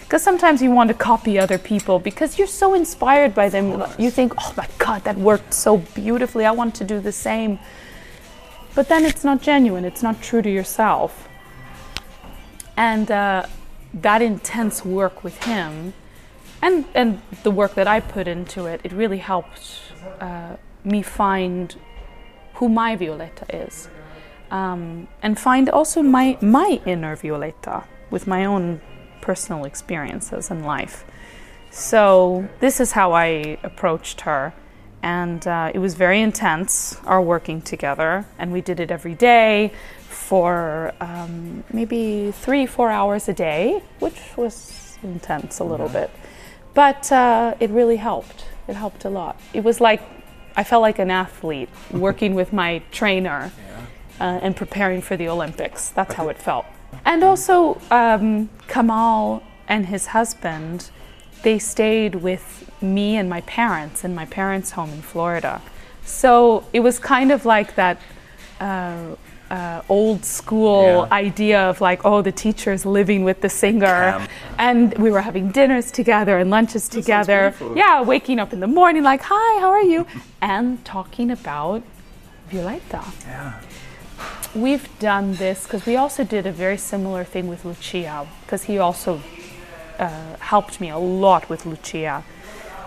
Because 0.00 0.22
sometimes 0.22 0.60
you 0.60 0.70
want 0.70 0.88
to 0.88 0.94
copy 0.94 1.38
other 1.38 1.56
people 1.56 1.98
because 1.98 2.36
you're 2.36 2.46
so 2.46 2.74
inspired 2.74 3.34
by 3.34 3.48
them. 3.48 3.82
You 3.98 4.10
think, 4.10 4.34
oh 4.38 4.52
my 4.56 4.68
God, 4.76 5.04
that 5.04 5.16
worked 5.16 5.54
so 5.54 5.78
beautifully. 5.78 6.44
I 6.44 6.50
want 6.50 6.74
to 6.76 6.84
do 6.84 7.00
the 7.00 7.12
same. 7.12 7.58
But 8.74 8.88
then 8.88 9.06
it's 9.06 9.24
not 9.24 9.40
genuine, 9.40 9.84
it's 9.86 10.02
not 10.02 10.20
true 10.20 10.42
to 10.42 10.50
yourself. 10.50 11.28
And 12.76 13.10
uh, 13.10 13.46
that 13.94 14.20
intense 14.20 14.84
work 14.84 15.24
with 15.24 15.44
him 15.44 15.94
and, 16.62 16.84
and 16.94 17.20
the 17.42 17.50
work 17.50 17.74
that 17.74 17.88
I 17.88 17.98
put 17.98 18.28
into 18.28 18.66
it, 18.66 18.80
it 18.84 18.92
really 18.92 19.18
helped 19.18 19.80
uh, 20.20 20.56
me 20.84 21.02
find 21.02 21.74
who 22.54 22.68
my 22.68 22.94
Violetta 22.94 23.44
is. 23.54 23.88
Um, 24.50 25.08
and 25.22 25.38
find 25.38 25.68
also 25.68 26.02
my, 26.02 26.38
my 26.40 26.80
inner 26.86 27.16
Violetta 27.16 27.84
with 28.10 28.26
my 28.26 28.44
own 28.44 28.80
personal 29.20 29.64
experiences 29.64 30.50
in 30.50 30.62
life. 30.62 31.04
So, 31.70 32.48
this 32.60 32.80
is 32.80 32.92
how 32.92 33.12
I 33.12 33.58
approached 33.62 34.20
her. 34.22 34.52
And 35.02 35.44
uh, 35.46 35.72
it 35.74 35.78
was 35.78 35.94
very 35.94 36.20
intense, 36.20 36.96
our 37.04 37.20
working 37.20 37.62
together. 37.62 38.26
And 38.38 38.52
we 38.52 38.60
did 38.60 38.78
it 38.78 38.90
every 38.90 39.14
day 39.14 39.72
for 40.06 40.92
um, 41.00 41.64
maybe 41.72 42.30
three, 42.30 42.66
four 42.66 42.90
hours 42.90 43.28
a 43.28 43.32
day, 43.32 43.82
which 43.98 44.20
was 44.36 44.98
intense 45.02 45.58
a 45.58 45.64
little 45.64 45.88
bit. 45.88 46.10
But 46.74 47.12
uh, 47.12 47.54
it 47.60 47.70
really 47.70 47.96
helped. 47.96 48.46
It 48.68 48.76
helped 48.76 49.04
a 49.04 49.10
lot. 49.10 49.38
It 49.52 49.64
was 49.64 49.80
like 49.80 50.02
I 50.54 50.64
felt 50.64 50.82
like 50.82 50.98
an 50.98 51.10
athlete 51.10 51.68
working 51.90 52.34
with 52.34 52.52
my 52.52 52.82
trainer 52.90 53.52
uh, 54.20 54.40
and 54.42 54.54
preparing 54.54 55.00
for 55.00 55.16
the 55.16 55.28
Olympics. 55.28 55.88
That's 55.90 56.14
how 56.14 56.28
it 56.28 56.38
felt. 56.38 56.66
And 57.04 57.24
also, 57.24 57.80
um, 57.90 58.50
Kamal 58.68 59.42
and 59.66 59.86
his 59.86 60.08
husband, 60.08 60.90
they 61.42 61.58
stayed 61.58 62.16
with 62.16 62.70
me 62.82 63.16
and 63.16 63.30
my 63.30 63.40
parents 63.42 64.04
in 64.04 64.14
my 64.14 64.26
parents' 64.26 64.72
home 64.72 64.90
in 64.90 65.02
Florida. 65.02 65.62
So 66.04 66.64
it 66.72 66.80
was 66.80 66.98
kind 66.98 67.32
of 67.32 67.46
like 67.46 67.74
that 67.76 67.98
uh, 68.60 69.16
uh, 69.52 69.82
old 69.88 70.24
school 70.24 71.06
Yeah. 71.10 71.14
idea 71.26 71.60
of 71.70 71.80
like, 71.80 72.00
oh, 72.04 72.22
the 72.22 72.32
teacher's 72.32 72.84
living 72.86 73.22
with 73.28 73.38
the 73.42 73.48
singer. 73.48 74.26
And 74.58 74.94
we 75.04 75.10
were 75.10 75.20
having 75.20 75.50
dinners 75.52 75.90
together 75.92 76.38
and 76.38 76.48
lunches 76.50 76.88
together. 76.88 77.54
Yeah, 77.76 78.02
waking 78.02 78.38
up 78.40 78.52
in 78.54 78.60
the 78.60 78.66
morning, 78.80 79.02
like, 79.02 79.22
hi, 79.24 79.60
how 79.60 79.70
are 79.70 79.86
you? 79.94 80.06
And 80.40 80.82
talking 80.84 81.30
about 81.30 81.82
Violetta. 82.50 83.02
Yeah. 83.28 83.52
We've 84.54 84.88
done 84.98 85.34
this 85.36 85.64
because 85.64 85.86
we 85.86 85.96
also 85.96 86.24
did 86.24 86.46
a 86.46 86.52
very 86.52 86.76
similar 86.78 87.24
thing 87.24 87.46
with 87.48 87.64
Lucia 87.64 88.26
because 88.42 88.64
he 88.64 88.78
also 88.78 89.20
uh, 89.98 90.36
helped 90.52 90.80
me 90.80 90.88
a 90.90 90.98
lot 90.98 91.48
with 91.48 91.64
Lucia. 91.66 92.22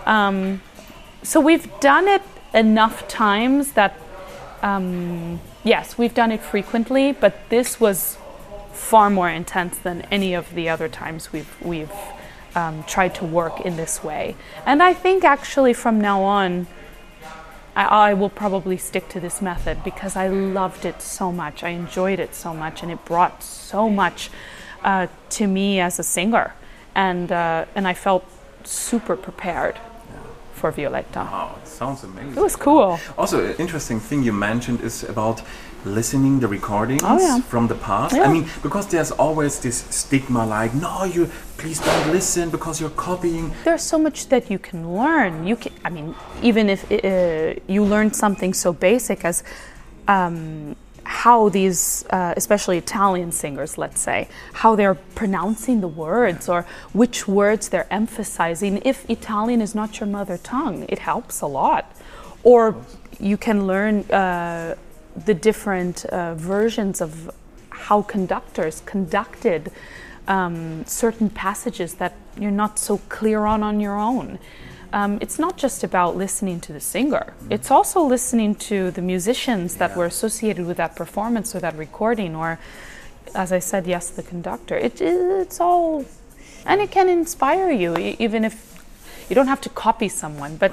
Um, 0.04 0.60
so 1.22 1.40
we've 1.40 1.68
done 1.80 2.06
it 2.08 2.22
enough 2.54 3.06
times 3.08 3.72
that, 3.72 3.92
um, 4.62 5.40
yes, 5.66 5.98
we've 5.98 6.14
done 6.14 6.32
it 6.32 6.40
frequently, 6.40 7.12
but 7.12 7.34
this 7.50 7.80
was 7.80 8.16
far 8.72 9.10
more 9.10 9.28
intense 9.28 9.78
than 9.78 10.02
any 10.02 10.34
of 10.34 10.54
the 10.54 10.68
other 10.68 10.88
times 10.88 11.32
we've 11.32 11.60
we've 11.62 11.92
um, 12.54 12.84
tried 12.84 13.14
to 13.14 13.24
work 13.24 13.60
in 13.60 13.76
this 13.76 14.02
way. 14.02 14.36
And 14.64 14.82
I 14.82 14.94
think 14.94 15.24
actually 15.24 15.74
from 15.74 16.00
now 16.00 16.22
on, 16.22 16.66
I, 17.74 18.10
I 18.10 18.14
will 18.14 18.30
probably 18.30 18.78
stick 18.78 19.08
to 19.10 19.20
this 19.20 19.42
method 19.42 19.84
because 19.84 20.16
I 20.16 20.28
loved 20.28 20.84
it 20.84 21.02
so 21.02 21.32
much. 21.32 21.62
I 21.62 21.70
enjoyed 21.70 22.18
it 22.18 22.34
so 22.34 22.54
much, 22.54 22.82
and 22.82 22.90
it 22.90 23.04
brought 23.04 23.42
so 23.42 23.90
much 23.90 24.30
uh, 24.84 25.08
to 25.30 25.46
me 25.46 25.80
as 25.80 25.98
a 25.98 26.04
singer, 26.04 26.54
and 26.94 27.32
uh, 27.32 27.66
and 27.74 27.88
I 27.88 27.94
felt 27.94 28.24
super 28.64 29.16
prepared 29.16 29.78
for 30.56 30.70
Violetta. 30.72 31.20
Wow, 31.20 31.56
it 31.62 31.68
sounds 31.68 32.02
amazing. 32.04 32.32
It 32.36 32.40
was 32.40 32.56
cool. 32.56 32.98
Also, 33.16 33.44
an 33.44 33.54
interesting 33.58 34.00
thing 34.00 34.22
you 34.24 34.32
mentioned 34.32 34.80
is 34.80 35.04
about 35.04 35.42
listening 35.84 36.40
the 36.40 36.48
recordings 36.48 37.02
Oh, 37.04 37.18
yeah. 37.20 37.40
from 37.42 37.68
the 37.68 37.74
past. 37.76 38.14
I 38.14 38.26
mean, 38.32 38.46
because 38.62 38.86
there's 38.88 39.12
always 39.12 39.60
this 39.60 39.84
stigma 39.90 40.44
like, 40.44 40.74
no, 40.74 41.04
you 41.04 41.30
please 41.58 41.78
don't 41.80 42.10
listen 42.12 42.50
because 42.50 42.80
you're 42.80 42.96
copying. 42.96 43.52
There's 43.64 43.82
so 43.82 43.98
much 43.98 44.28
that 44.28 44.50
you 44.50 44.58
can 44.58 44.96
learn. 44.96 45.46
You 45.46 45.56
can, 45.56 45.72
I 45.84 45.90
mean, 45.90 46.14
even 46.42 46.68
if 46.68 46.80
uh, 46.90 47.60
you 47.68 47.84
learn 47.84 48.12
something 48.12 48.54
so 48.54 48.72
basic 48.72 49.24
as 49.24 49.44
um, 50.08 50.74
how 51.06 51.48
these, 51.48 52.04
uh, 52.10 52.34
especially 52.36 52.78
Italian 52.78 53.30
singers, 53.30 53.78
let's 53.78 54.00
say, 54.00 54.28
how 54.52 54.74
they're 54.74 54.96
pronouncing 55.14 55.80
the 55.80 55.88
words 55.88 56.48
or 56.48 56.66
which 56.92 57.28
words 57.28 57.68
they're 57.68 57.86
emphasizing. 57.92 58.82
If 58.84 59.08
Italian 59.08 59.62
is 59.62 59.74
not 59.74 60.00
your 60.00 60.08
mother 60.08 60.36
tongue, 60.36 60.84
it 60.88 60.98
helps 60.98 61.40
a 61.40 61.46
lot. 61.46 61.96
Or 62.42 62.74
you 63.20 63.36
can 63.36 63.66
learn 63.66 64.00
uh, 64.10 64.74
the 65.24 65.34
different 65.34 66.04
uh, 66.06 66.34
versions 66.34 67.00
of 67.00 67.30
how 67.70 68.02
conductors 68.02 68.82
conducted 68.84 69.70
um, 70.26 70.84
certain 70.86 71.30
passages 71.30 71.94
that 71.94 72.14
you're 72.36 72.50
not 72.50 72.80
so 72.80 72.98
clear 73.08 73.46
on 73.46 73.62
on 73.62 73.78
your 73.78 73.96
own. 73.96 74.40
Um, 74.92 75.18
it's 75.20 75.38
not 75.38 75.56
just 75.56 75.84
about 75.84 76.16
listening 76.16 76.60
to 76.60 76.72
the 76.72 76.80
singer, 76.80 77.34
it's 77.50 77.70
also 77.70 78.02
listening 78.02 78.54
to 78.70 78.90
the 78.90 79.02
musicians 79.02 79.76
that 79.76 79.96
were 79.96 80.06
associated 80.06 80.66
with 80.66 80.76
that 80.76 80.94
performance 80.96 81.54
or 81.54 81.60
that 81.60 81.76
recording, 81.76 82.36
or, 82.36 82.58
as 83.34 83.52
I 83.52 83.58
said, 83.58 83.86
yes, 83.86 84.10
the 84.10 84.22
conductor. 84.22 84.76
It, 84.76 85.00
it's 85.00 85.60
all, 85.60 86.04
and 86.64 86.80
it 86.80 86.90
can 86.90 87.08
inspire 87.08 87.70
you, 87.70 87.96
even 87.96 88.44
if 88.44 88.84
you 89.28 89.34
don't 89.34 89.48
have 89.48 89.60
to 89.62 89.68
copy 89.68 90.08
someone, 90.08 90.56
but 90.56 90.72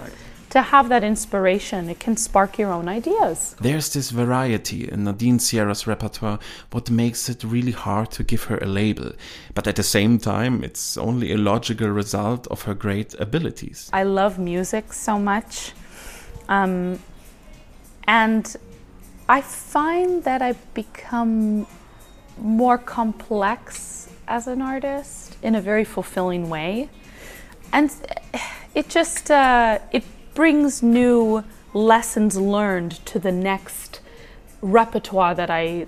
to 0.53 0.61
have 0.61 0.87
that 0.89 1.03
inspiration, 1.03 1.89
it 1.89 1.99
can 1.99 2.15
spark 2.15 2.59
your 2.59 2.71
own 2.71 2.87
ideas. 2.87 3.55
There's 3.59 3.91
this 3.91 4.11
variety 4.11 4.87
in 4.87 5.03
Nadine 5.05 5.39
Sierra's 5.39 5.87
repertoire, 5.87 6.37
what 6.71 6.91
makes 6.91 7.27
it 7.27 7.43
really 7.43 7.71
hard 7.71 8.11
to 8.11 8.23
give 8.23 8.43
her 8.43 8.59
a 8.59 8.67
label. 8.67 9.13
But 9.55 9.67
at 9.67 9.77
the 9.77 9.83
same 9.83 10.19
time, 10.19 10.63
it's 10.63 10.95
only 10.95 11.31
a 11.31 11.37
logical 11.37 11.89
result 11.89 12.45
of 12.51 12.61
her 12.63 12.75
great 12.75 13.15
abilities. 13.19 13.89
I 13.91 14.03
love 14.03 14.37
music 14.37 14.93
so 14.93 15.17
much. 15.17 15.71
Um, 16.47 16.99
and 18.07 18.55
I 19.27 19.41
find 19.41 20.23
that 20.23 20.43
I've 20.43 20.71
become 20.75 21.65
more 22.37 22.77
complex 22.77 24.07
as 24.27 24.45
an 24.45 24.61
artist 24.61 25.35
in 25.41 25.55
a 25.55 25.61
very 25.61 25.83
fulfilling 25.83 26.51
way. 26.51 26.89
And 27.71 27.89
it 28.75 28.89
just 28.89 29.31
uh, 29.31 29.79
it 29.91 30.03
brings 30.33 30.81
new 30.81 31.43
lessons 31.73 32.37
learned 32.37 32.91
to 33.05 33.19
the 33.19 33.31
next 33.31 33.99
repertoire 34.61 35.35
that 35.35 35.49
I 35.49 35.87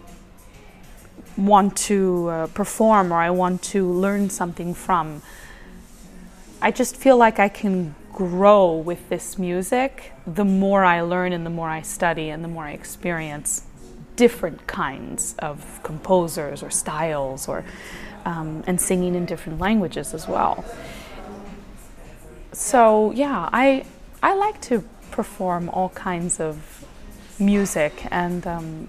want 1.38 1.76
to 1.78 2.28
uh, 2.30 2.48
perform 2.48 3.12
or 3.12 3.18
I 3.18 3.30
want 3.30 3.62
to 3.64 3.90
learn 3.90 4.30
something 4.30 4.74
from. 4.74 5.22
I 6.62 6.72
just 6.72 6.96
feel 6.96 7.18
like 7.18 7.40
I 7.40 7.50
can 7.50 7.96
grow 8.14 8.74
with 8.74 9.10
this 9.10 9.38
music 9.38 10.14
the 10.26 10.46
more 10.46 10.86
I 10.86 11.02
learn 11.02 11.34
and 11.34 11.46
the 11.46 11.50
more 11.50 11.70
I 11.70 11.82
study 11.82 12.30
and 12.30 12.44
the 12.44 12.48
more 12.48 12.64
I 12.64 12.72
experience 12.72 13.64
different 14.16 14.66
kinds 14.68 15.36
of 15.40 15.82
composers 15.84 16.64
or 16.64 16.72
styles 16.72 17.50
or 17.50 17.66
um, 18.24 18.64
and 18.66 18.80
singing 18.80 19.16
in 19.16 19.26
different 19.26 19.60
languages 19.60 20.14
as 20.14 20.28
well. 20.28 20.64
So 22.54 23.12
yeah, 23.12 23.50
I 23.52 23.86
I 24.26 24.34
like 24.34 24.60
to 24.62 24.84
perform 25.12 25.70
all 25.70 25.90
kinds 25.90 26.40
of 26.40 26.84
music 27.38 28.08
and 28.10 28.48
um, 28.48 28.88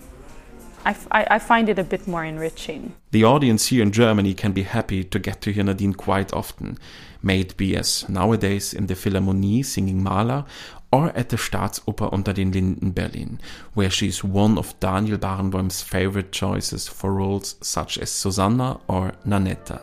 I, 0.87 1.39
find 1.39 1.69
it 1.69 1.79
a 1.79 1.85
bit 1.85 2.09
more 2.09 2.25
enriching. 2.25 2.95
The 3.11 3.25
audience 3.25 3.67
here 3.67 3.83
in 3.83 3.93
Germany 3.93 4.33
can 4.33 4.53
be 4.53 4.63
happy 4.63 5.05
to 5.05 5.19
get 5.19 5.43
to 5.43 5.53
hear 5.53 5.65
Nadine 5.65 5.93
quite 5.93 6.33
often, 6.33 6.79
may 7.23 7.41
it 7.41 7.55
be 7.59 7.77
as 7.77 8.09
nowadays 8.09 8.73
in 8.73 8.87
the 8.87 8.95
Philharmonie 8.95 9.63
singing 9.63 10.03
Mahler 10.03 10.47
or 10.91 11.09
at 11.15 11.29
the 11.29 11.37
Staatsoper 11.37 12.11
unter 12.15 12.33
den 12.33 12.53
Linden 12.53 12.93
Berlin, 12.93 13.39
where 13.75 13.91
she 13.91 14.09
is 14.09 14.25
one 14.25 14.57
of 14.57 14.81
Daniel 14.81 15.19
Barenboim's 15.19 15.83
favorite 15.83 16.33
choices 16.33 16.89
for 16.89 17.13
roles 17.13 17.57
such 17.61 17.99
as 17.99 18.11
Susanna 18.11 18.81
or 18.89 19.13
Nanetta. 19.27 19.83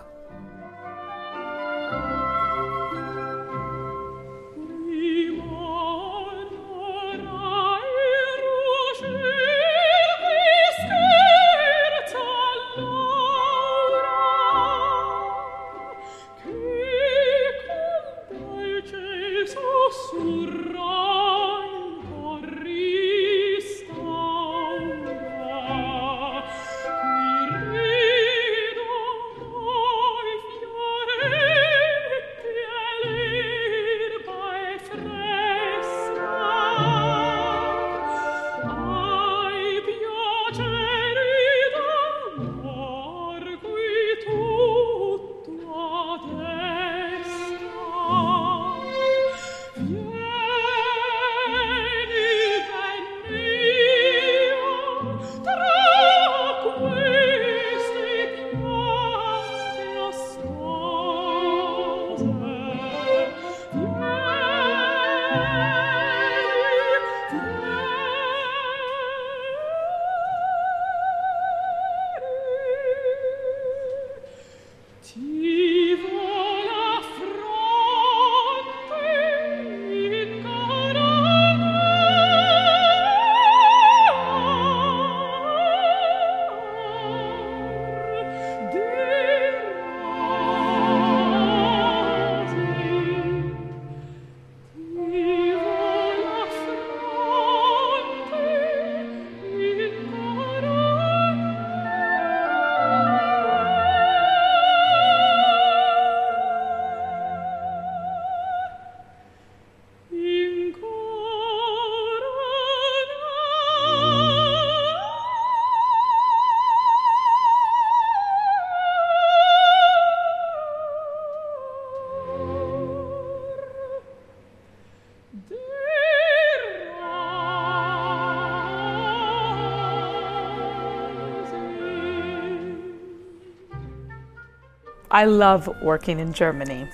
I 135.13 135.25
love 135.25 135.69
working 135.83 136.19
in 136.19 136.33
Germany. 136.33 136.87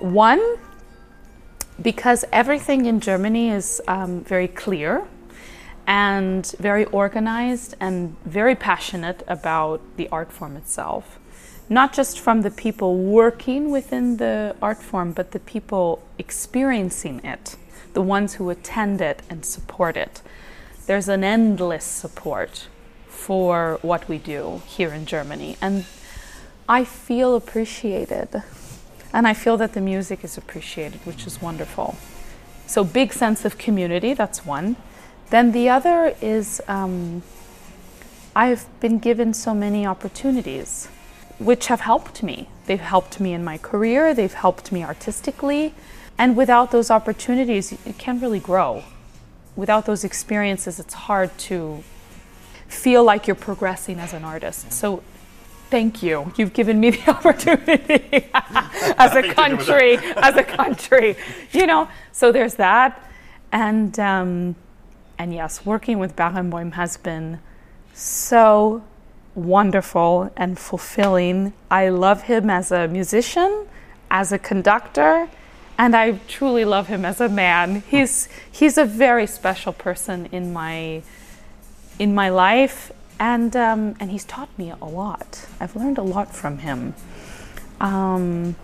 One, 0.00 0.56
because 1.80 2.24
everything 2.32 2.86
in 2.86 2.98
Germany 2.98 3.50
is 3.50 3.80
um, 3.86 4.24
very 4.24 4.48
clear 4.48 5.06
and 5.86 6.44
very 6.58 6.84
organized 6.86 7.76
and 7.78 8.16
very 8.24 8.56
passionate 8.56 9.22
about 9.28 9.80
the 9.96 10.08
art 10.08 10.32
form 10.32 10.56
itself. 10.56 11.20
Not 11.68 11.92
just 11.92 12.18
from 12.18 12.42
the 12.42 12.50
people 12.50 12.98
working 12.98 13.70
within 13.70 14.16
the 14.16 14.56
art 14.60 14.82
form, 14.82 15.12
but 15.12 15.30
the 15.30 15.38
people 15.38 16.02
experiencing 16.18 17.24
it, 17.24 17.54
the 17.92 18.02
ones 18.02 18.34
who 18.34 18.50
attend 18.50 19.00
it 19.00 19.22
and 19.30 19.46
support 19.46 19.96
it. 19.96 20.22
There's 20.86 21.08
an 21.08 21.22
endless 21.22 21.84
support 21.84 22.66
for 23.06 23.78
what 23.82 24.08
we 24.08 24.18
do 24.18 24.60
here 24.66 24.92
in 24.92 25.06
Germany. 25.06 25.56
And 25.60 25.86
I 26.68 26.84
feel 26.84 27.36
appreciated. 27.36 28.42
And 29.12 29.28
I 29.28 29.34
feel 29.34 29.56
that 29.58 29.74
the 29.74 29.80
music 29.80 30.24
is 30.24 30.36
appreciated, 30.36 31.00
which 31.04 31.26
is 31.26 31.40
wonderful. 31.40 31.96
So, 32.66 32.82
big 32.82 33.12
sense 33.12 33.44
of 33.44 33.58
community, 33.58 34.14
that's 34.14 34.44
one. 34.44 34.76
Then 35.30 35.52
the 35.52 35.68
other 35.68 36.14
is 36.20 36.60
um, 36.66 37.22
I've 38.34 38.66
been 38.80 38.98
given 38.98 39.34
so 39.34 39.54
many 39.54 39.86
opportunities 39.86 40.88
which 41.38 41.66
have 41.66 41.80
helped 41.80 42.22
me. 42.22 42.48
They've 42.66 42.80
helped 42.80 43.20
me 43.20 43.32
in 43.32 43.44
my 43.44 43.58
career, 43.58 44.14
they've 44.14 44.32
helped 44.32 44.72
me 44.72 44.82
artistically. 44.84 45.74
And 46.16 46.36
without 46.36 46.70
those 46.70 46.90
opportunities, 46.90 47.72
you 47.72 47.92
can't 47.94 48.22
really 48.22 48.40
grow. 48.40 48.84
Without 49.56 49.86
those 49.86 50.04
experiences, 50.04 50.78
it's 50.78 50.94
hard 50.94 51.36
to 51.38 51.82
feel 52.68 53.04
like 53.04 53.26
you're 53.26 53.34
progressing 53.34 53.98
as 53.98 54.12
an 54.12 54.24
artist. 54.24 54.72
So 54.72 55.02
thank 55.74 56.04
you. 56.04 56.32
You've 56.36 56.52
given 56.52 56.78
me 56.78 56.90
the 56.90 57.10
opportunity 57.16 58.30
as 58.96 59.12
a 59.16 59.24
country, 59.34 59.98
as 60.28 60.36
a 60.36 60.44
country, 60.44 61.16
you 61.50 61.66
know. 61.66 61.88
So 62.12 62.30
there's 62.30 62.54
that, 62.66 63.10
and 63.50 63.98
um, 63.98 64.54
and 65.18 65.34
yes, 65.34 65.66
working 65.66 65.98
with 65.98 66.14
Barenboim 66.14 66.74
has 66.74 66.96
been 66.96 67.40
so 67.92 68.84
wonderful 69.34 70.30
and 70.36 70.56
fulfilling. 70.56 71.52
I 71.72 71.88
love 71.88 72.22
him 72.22 72.50
as 72.50 72.70
a 72.70 72.86
musician, 72.86 73.66
as 74.12 74.30
a 74.30 74.38
conductor, 74.38 75.28
and 75.76 75.96
I 75.96 76.20
truly 76.28 76.64
love 76.64 76.86
him 76.86 77.04
as 77.04 77.20
a 77.20 77.28
man. 77.28 77.82
He's 77.90 78.28
he's 78.52 78.78
a 78.78 78.84
very 78.84 79.26
special 79.26 79.72
person 79.72 80.26
in 80.26 80.52
my 80.52 81.02
in 81.98 82.14
my 82.14 82.28
life 82.28 82.92
and 83.24 83.56
um, 83.56 83.96
and 84.00 84.10
he's 84.10 84.26
taught 84.26 84.50
me 84.58 84.70
a 84.70 84.84
lot. 84.84 85.46
I've 85.58 85.74
learned 85.74 85.98
a 85.98 86.02
lot 86.02 86.28
from 86.40 86.58
him. 86.58 86.94
Um, 87.80 88.54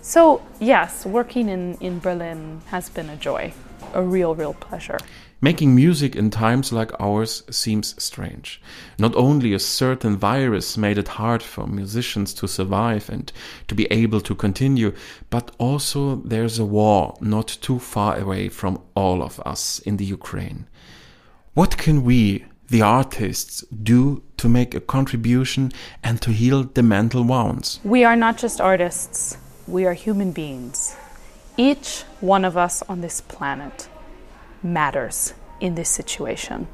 so 0.00 0.40
yes, 0.58 1.04
working 1.04 1.48
in, 1.50 1.74
in 1.80 1.98
Berlin 1.98 2.62
has 2.68 2.88
been 2.88 3.10
a 3.10 3.16
joy, 3.16 3.52
a 3.92 4.02
real, 4.02 4.34
real 4.34 4.54
pleasure. 4.54 4.98
Making 5.42 5.74
music 5.74 6.16
in 6.16 6.30
times 6.30 6.72
like 6.72 6.98
ours 6.98 7.42
seems 7.50 8.02
strange. 8.02 8.62
Not 8.98 9.14
only 9.14 9.52
a 9.52 9.58
certain 9.58 10.16
virus 10.16 10.78
made 10.78 10.96
it 10.96 11.08
hard 11.08 11.42
for 11.42 11.66
musicians 11.66 12.32
to 12.34 12.48
survive 12.48 13.10
and 13.10 13.30
to 13.68 13.74
be 13.74 13.84
able 13.90 14.22
to 14.22 14.34
continue, 14.34 14.94
but 15.28 15.50
also 15.58 16.16
there's 16.24 16.58
a 16.58 16.64
war 16.64 17.14
not 17.20 17.48
too 17.60 17.78
far 17.78 18.16
away 18.18 18.48
from 18.48 18.80
all 18.94 19.22
of 19.22 19.38
us 19.40 19.80
in 19.80 19.98
the 19.98 20.06
Ukraine. 20.06 20.66
What 21.52 21.76
can 21.76 22.02
we, 22.02 22.46
the 22.68 22.82
artists, 22.82 23.62
do 23.82 24.22
to 24.36 24.48
make 24.48 24.74
a 24.74 24.80
contribution 24.80 25.72
and 26.02 26.20
to 26.22 26.30
heal 26.30 26.64
the 26.64 26.82
mental 26.82 27.22
wounds? 27.22 27.80
We 27.84 28.04
are 28.04 28.16
not 28.16 28.38
just 28.38 28.60
artists, 28.60 29.36
we 29.66 29.86
are 29.86 29.94
human 29.94 30.32
beings. 30.32 30.96
Each 31.56 32.02
one 32.20 32.44
of 32.44 32.56
us 32.56 32.82
on 32.82 33.00
this 33.00 33.20
planet 33.20 33.88
matters 34.62 35.34
in 35.60 35.74
this 35.74 35.88
situation. 35.88 36.66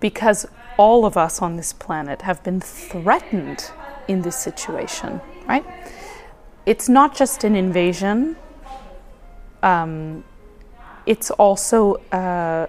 Because 0.00 0.46
all 0.76 1.04
of 1.04 1.16
us 1.16 1.42
on 1.42 1.56
this 1.56 1.72
planet 1.72 2.22
have 2.22 2.42
been 2.42 2.60
threatened 2.60 3.70
in 4.08 4.22
this 4.22 4.36
situation, 4.36 5.20
right? 5.46 5.64
It's 6.66 6.88
not 6.88 7.14
just 7.14 7.44
an 7.44 7.56
invasion, 7.56 8.36
um, 9.62 10.24
it's 11.06 11.30
also 11.30 11.94
uh, 12.12 12.66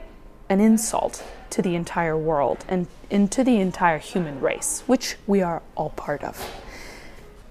an 0.49 0.59
insult 0.59 1.23
to 1.53 1.61
the 1.61 1.75
entire 1.75 2.17
world 2.17 2.65
and, 2.67 2.87
into 3.09 3.43
the 3.43 3.57
entire 3.59 3.97
human 3.97 4.39
race, 4.39 4.83
which 4.85 5.15
we 5.25 5.41
are 5.41 5.61
all 5.75 5.89
part 5.91 6.23
of. 6.23 6.35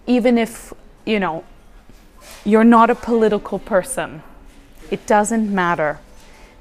Even 0.07 0.39
if, 0.39 0.73
you 1.05 1.19
know, 1.19 1.45
you're 2.45 2.65
not 2.65 2.91
a 2.91 2.95
political 2.95 3.59
person, 3.59 4.23
it 4.91 5.07
doesn't 5.07 5.53
matter 5.53 5.99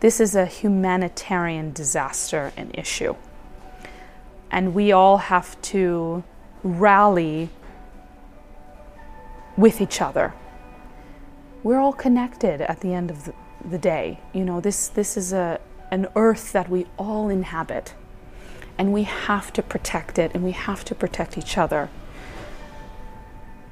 this 0.02 0.20
is 0.20 0.36
a 0.36 0.48
humanitarian 0.48 1.72
disaster 1.74 2.52
and 2.58 2.76
issue. 2.76 3.16
And 4.50 4.74
we 4.74 4.92
all 4.92 5.18
have 5.18 5.62
to 5.74 6.24
rally 6.64 7.50
with 9.56 9.80
each 9.80 10.02
other. 10.02 10.34
We're 11.62 11.78
all 11.78 11.94
connected 11.94 12.62
at 12.62 12.82
the 12.82 12.96
end 12.96 13.12
of 13.12 13.32
the, 13.64 13.78
day. 13.78 14.20
You 14.34 14.44
know, 14.44 14.60
this, 14.60 14.88
this 14.88 15.18
is 15.18 15.34
a, 15.34 15.62
an 15.92 16.08
earth 16.16 16.54
that 16.54 16.70
we 16.70 16.88
all 16.98 17.30
inhabit. 17.30 17.94
And 18.78 18.92
we 18.92 19.04
have 19.04 19.54
to 19.54 19.62
protect 19.62 20.18
it 20.18 20.32
and 20.34 20.44
we 20.44 20.54
have 20.54 20.84
to 20.86 20.96
protect 20.96 21.38
each 21.38 21.58
other. 21.58 21.90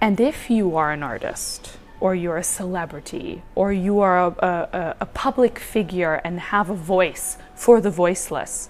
And 0.02 0.20
if 0.20 0.50
you 0.50 0.76
are 0.76 0.92
an 0.92 1.02
artist, 1.02 1.78
or 2.00 2.16
you're 2.16 2.38
a 2.38 2.44
celebrity, 2.44 3.42
or 3.56 3.74
you 3.74 4.00
are 4.00 4.28
a, 4.28 4.30
a, 4.30 4.96
a, 5.02 5.06
public 5.06 5.60
figure 5.60 6.22
and 6.24 6.40
have 6.40 6.70
a 6.70 6.76
voice 6.76 7.38
for 7.56 7.82
the 7.82 7.92
voiceless, 7.92 8.70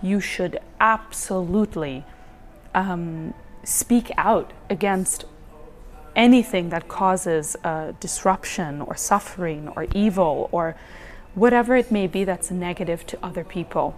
you 0.00 0.20
should 0.20 0.58
absolutely 0.78 2.04
um, 2.74 3.34
speak 3.64 4.10
out 4.16 4.52
against 4.70 5.24
anything 6.14 6.68
that 6.68 6.88
causes 6.88 7.56
uh, 7.64 7.92
disruption 7.98 8.80
or 8.82 8.94
suffering 8.96 9.68
or 9.68 9.86
evil 9.94 10.48
or 10.52 10.76
whatever 11.34 11.76
it 11.76 11.90
may 11.90 12.06
be 12.06 12.24
that's 12.24 12.50
negative 12.50 13.06
to 13.06 13.18
other 13.22 13.44
people. 13.44 13.96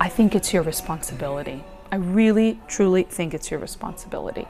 I 0.00 0.08
think 0.08 0.34
it's 0.34 0.52
your 0.52 0.62
responsibility. 0.62 1.64
I 1.92 1.96
really, 1.96 2.58
truly 2.66 3.04
think 3.04 3.34
it's 3.34 3.50
your 3.50 3.60
responsibility. 3.60 4.48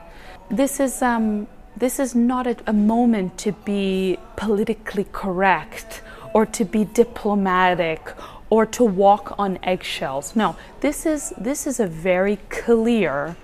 This 0.51 0.81
is 0.81 1.03
um, 1.03 1.47
this 1.77 1.99
is 1.99 2.15
not 2.15 2.47
a, 2.47 2.57
a 2.67 2.73
moment 2.73 3.37
to 3.39 3.53
be 3.53 4.19
politically 4.37 5.07
correct 5.13 6.03
or 6.33 6.47
to 6.47 6.65
be 6.65 6.85
diplomatic 6.85 8.13
or 8.51 8.65
to 8.67 8.85
walk 8.85 9.35
on 9.39 9.59
eggshells. 9.63 10.37
No, 10.37 10.57
this 10.81 11.07
is 11.07 11.35
this 11.37 11.67
is 11.67 11.81
a 11.81 11.87
very 11.87 12.37
clear 12.49 13.37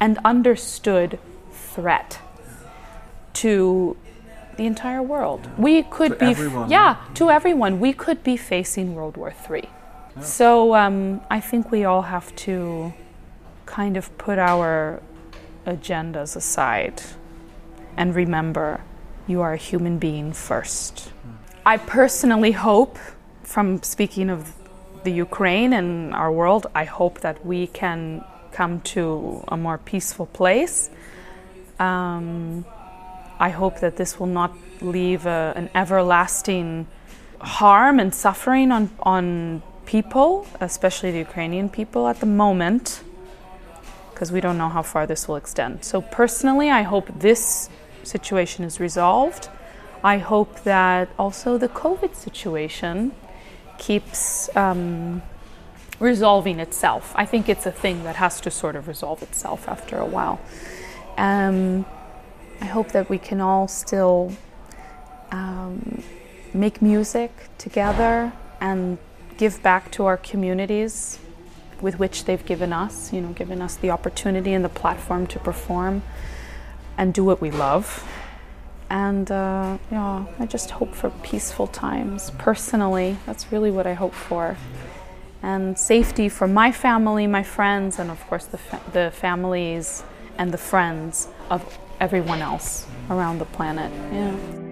and 0.00 0.18
understood 0.24 1.18
threat 1.52 2.18
to 3.34 3.96
the 4.56 4.66
entire 4.66 5.02
world. 5.02 5.48
We 5.58 5.82
could 5.82 6.12
To 6.12 6.24
be 6.26 6.26
everyone. 6.26 6.70
yeah, 6.70 6.96
to 7.14 7.30
everyone. 7.30 7.80
We 7.80 7.92
could 7.92 8.22
be 8.22 8.36
facing 8.36 8.94
World 8.94 9.16
War 9.16 9.32
III. 9.50 9.68
So 10.20 10.74
um, 10.74 11.22
I 11.30 11.40
think 11.40 11.70
we 11.70 11.84
all 11.84 12.02
have 12.02 12.34
to 12.46 12.92
kind 13.64 13.96
of 13.96 14.16
put 14.18 14.38
our 14.38 15.00
agendas 15.66 16.36
aside 16.36 17.00
and 17.96 18.14
remember 18.14 18.80
you 19.26 19.40
are 19.40 19.54
a 19.54 19.56
human 19.56 19.98
being 19.98 20.32
first. 20.32 21.12
I 21.64 21.76
personally 21.76 22.52
hope, 22.52 22.98
from 23.42 23.82
speaking 23.82 24.28
of 24.28 24.52
the 25.04 25.12
Ukraine 25.12 25.72
and 25.72 26.12
our 26.14 26.30
world, 26.30 26.66
I 26.74 26.84
hope 26.84 27.20
that 27.20 27.44
we 27.46 27.68
can 27.68 28.24
come 28.50 28.80
to 28.80 29.44
a 29.48 29.56
more 29.56 29.78
peaceful 29.78 30.26
place. 30.26 30.90
Um, 31.78 32.64
I 33.42 33.48
hope 33.48 33.80
that 33.80 33.96
this 33.96 34.20
will 34.20 34.28
not 34.40 34.52
leave 34.80 35.26
a, 35.26 35.52
an 35.56 35.68
everlasting 35.74 36.86
harm 37.40 37.98
and 37.98 38.14
suffering 38.14 38.70
on, 38.70 38.90
on 39.00 39.62
people, 39.84 40.46
especially 40.60 41.10
the 41.10 41.18
Ukrainian 41.18 41.68
people 41.68 42.06
at 42.06 42.20
the 42.20 42.30
moment, 42.44 43.02
because 44.10 44.30
we 44.30 44.40
don't 44.40 44.58
know 44.58 44.68
how 44.68 44.82
far 44.82 45.08
this 45.08 45.26
will 45.26 45.34
extend. 45.34 45.84
So, 45.84 46.02
personally, 46.02 46.70
I 46.70 46.82
hope 46.82 47.08
this 47.18 47.68
situation 48.04 48.64
is 48.64 48.78
resolved. 48.78 49.48
I 50.04 50.18
hope 50.18 50.62
that 50.62 51.08
also 51.18 51.58
the 51.58 51.68
COVID 51.68 52.14
situation 52.14 53.10
keeps 53.76 54.54
um, 54.54 55.20
resolving 55.98 56.60
itself. 56.60 57.12
I 57.16 57.26
think 57.26 57.48
it's 57.48 57.66
a 57.66 57.72
thing 57.72 58.04
that 58.04 58.14
has 58.16 58.40
to 58.42 58.52
sort 58.52 58.76
of 58.76 58.86
resolve 58.86 59.20
itself 59.20 59.68
after 59.68 59.98
a 59.98 60.06
while. 60.06 60.40
Um, 61.18 61.86
I 62.62 62.66
hope 62.66 62.92
that 62.92 63.10
we 63.10 63.18
can 63.18 63.40
all 63.40 63.66
still 63.66 64.32
um, 65.32 66.00
make 66.54 66.80
music 66.80 67.32
together 67.58 68.32
and 68.60 68.98
give 69.36 69.60
back 69.64 69.90
to 69.90 70.04
our 70.04 70.16
communities 70.16 71.18
with 71.80 71.98
which 71.98 72.24
they've 72.24 72.46
given 72.46 72.72
us, 72.72 73.12
you 73.12 73.20
know, 73.20 73.32
given 73.32 73.60
us 73.60 73.74
the 73.74 73.90
opportunity 73.90 74.52
and 74.52 74.64
the 74.64 74.68
platform 74.68 75.26
to 75.26 75.40
perform 75.40 76.02
and 76.96 77.12
do 77.12 77.24
what 77.24 77.40
we 77.40 77.50
love. 77.50 78.08
And 78.88 79.28
uh, 79.32 79.78
yeah, 79.90 80.24
I 80.38 80.46
just 80.46 80.70
hope 80.70 80.94
for 80.94 81.10
peaceful 81.10 81.66
times. 81.66 82.30
Personally, 82.38 83.16
that's 83.26 83.50
really 83.50 83.72
what 83.72 83.88
I 83.88 83.94
hope 83.94 84.14
for. 84.14 84.56
And 85.42 85.76
safety 85.76 86.28
for 86.28 86.46
my 86.46 86.70
family, 86.70 87.26
my 87.26 87.42
friends, 87.42 87.98
and 87.98 88.08
of 88.08 88.24
course 88.28 88.44
the, 88.44 88.58
fa- 88.58 88.82
the 88.92 89.10
families 89.10 90.04
and 90.38 90.52
the 90.52 90.58
friends 90.58 91.26
of 91.50 91.78
everyone 92.02 92.42
else 92.42 92.84
around 93.10 93.38
the 93.38 93.44
planet. 93.44 93.92
Yeah. 94.12 94.71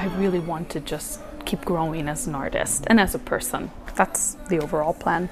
I, 0.00 0.06
really 0.16 0.38
want 0.38 0.70
to 0.70 0.80
just 0.80 1.20
keep 1.44 1.62
growing 1.62 2.08
as 2.08 2.26
an 2.26 2.34
artist 2.34 2.84
and 2.86 2.98
as 2.98 3.14
a 3.14 3.18
person. 3.18 3.70
That's 3.94 4.34
the 4.48 4.58
overall 4.58 4.94
plan. 4.94 5.28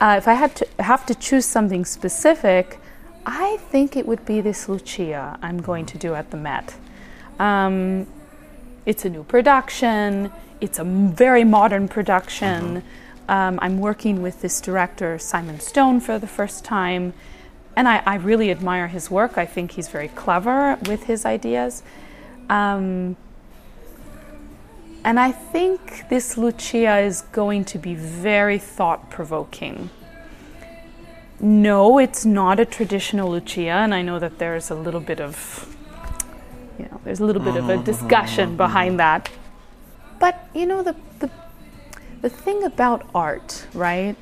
Uh, 0.00 0.14
if 0.16 0.26
I 0.26 0.32
had 0.32 0.56
to 0.56 0.66
have 0.78 1.04
to 1.04 1.14
choose 1.14 1.44
something 1.44 1.84
specific, 1.84 2.78
I 3.26 3.58
think 3.70 3.96
it 3.96 4.06
would 4.06 4.24
be 4.24 4.40
this 4.40 4.70
Lucia 4.70 5.38
I'm 5.42 5.60
going 5.60 5.84
to 5.84 5.98
do 5.98 6.14
at 6.14 6.30
the 6.30 6.38
Met. 6.38 6.74
Um, 7.38 8.06
it's 8.86 9.04
a 9.04 9.10
new 9.10 9.22
production. 9.22 10.32
It's 10.62 10.78
a 10.78 10.84
very 10.84 11.44
modern 11.44 11.86
production. 11.86 12.82
Um, 13.28 13.58
I'm 13.60 13.78
working 13.80 14.22
with 14.22 14.40
this 14.40 14.62
director 14.62 15.18
Simon 15.18 15.60
Stone 15.60 16.00
for 16.00 16.18
the 16.18 16.26
first 16.26 16.64
time, 16.64 17.12
and 17.76 17.86
I, 17.86 18.02
I 18.06 18.14
really 18.14 18.50
admire 18.50 18.88
his 18.88 19.10
work. 19.10 19.36
I 19.36 19.44
think 19.44 19.72
he's 19.72 19.88
very 19.88 20.08
clever 20.08 20.78
with 20.86 21.04
his 21.04 21.26
ideas. 21.26 21.82
Um, 22.48 23.16
and 25.04 25.18
I 25.18 25.32
think 25.32 26.08
this 26.08 26.36
Lucia 26.36 26.98
is 26.98 27.22
going 27.32 27.64
to 27.66 27.78
be 27.78 27.94
very 27.94 28.58
thought 28.58 29.10
provoking. 29.10 29.90
No, 31.40 31.98
it's 31.98 32.26
not 32.26 32.60
a 32.60 32.66
traditional 32.66 33.30
Lucia, 33.30 33.70
and 33.70 33.94
I 33.94 34.02
know 34.02 34.18
that 34.18 34.38
there's 34.38 34.70
a 34.70 34.74
little 34.74 35.00
bit 35.00 35.20
of, 35.20 35.74
you 36.78 36.84
know, 36.84 37.00
there's 37.04 37.20
a 37.20 37.24
little 37.24 37.42
bit 37.42 37.56
of 37.56 37.64
a 37.64 37.68
mm-hmm, 37.68 37.70
mm-hmm, 37.70 37.84
discussion 37.84 38.48
mm-hmm, 38.50 38.56
behind 38.58 39.00
that. 39.00 39.30
But 40.18 40.48
you 40.54 40.66
know, 40.66 40.82
the, 40.82 40.94
the 41.18 41.30
the 42.20 42.28
thing 42.28 42.62
about 42.64 43.08
art, 43.14 43.66
right? 43.72 44.16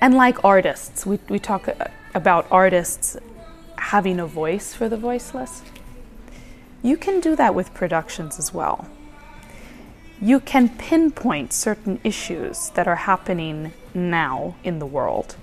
And 0.00 0.14
like 0.14 0.44
artists, 0.44 1.04
we, 1.04 1.18
we 1.28 1.40
talk 1.40 1.66
uh, 1.66 1.86
about 2.14 2.46
artists 2.50 3.16
having 3.78 4.20
a 4.20 4.26
voice 4.26 4.72
for 4.74 4.88
the 4.88 4.96
voiceless. 4.96 5.62
You 6.82 6.96
can 6.96 7.18
do 7.20 7.34
that 7.34 7.54
with 7.54 7.74
productions 7.74 8.38
as 8.38 8.54
well. 8.54 8.86
You 10.20 10.40
can 10.40 10.68
pinpoint 10.68 11.52
certain 11.52 12.00
issues 12.04 12.70
that 12.70 12.86
are 12.86 12.96
happening 12.96 13.72
now 13.92 14.56
in 14.64 14.78
the 14.78 14.86
world 14.86 15.36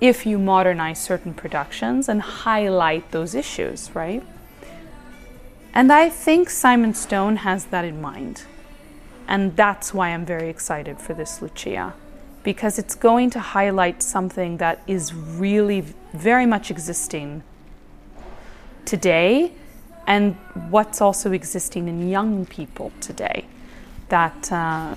if 0.00 0.26
you 0.26 0.36
modernize 0.36 1.00
certain 1.00 1.32
productions 1.32 2.08
and 2.08 2.20
highlight 2.20 3.12
those 3.12 3.36
issues, 3.36 3.94
right? 3.94 4.22
And 5.72 5.92
I 5.92 6.08
think 6.08 6.50
Simon 6.50 6.92
Stone 6.92 7.36
has 7.36 7.66
that 7.66 7.84
in 7.84 8.00
mind. 8.00 8.42
And 9.28 9.56
that's 9.56 9.94
why 9.94 10.08
I'm 10.08 10.26
very 10.26 10.48
excited 10.48 10.98
for 10.98 11.14
this 11.14 11.40
Lucia, 11.40 11.94
because 12.42 12.80
it's 12.80 12.96
going 12.96 13.30
to 13.30 13.38
highlight 13.38 14.02
something 14.02 14.56
that 14.56 14.82
is 14.88 15.14
really 15.14 15.84
very 16.12 16.46
much 16.46 16.70
existing 16.70 17.44
today 18.84 19.52
and 20.06 20.34
what's 20.70 21.00
also 21.00 21.32
existing 21.32 21.88
in 21.88 22.08
young 22.08 22.46
people 22.46 22.92
today 23.00 23.44
that 24.08 24.52
uh, 24.52 24.94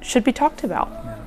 should 0.00 0.24
be 0.24 0.32
talked 0.32 0.64
about. 0.64 0.88
Yeah. 0.88 1.18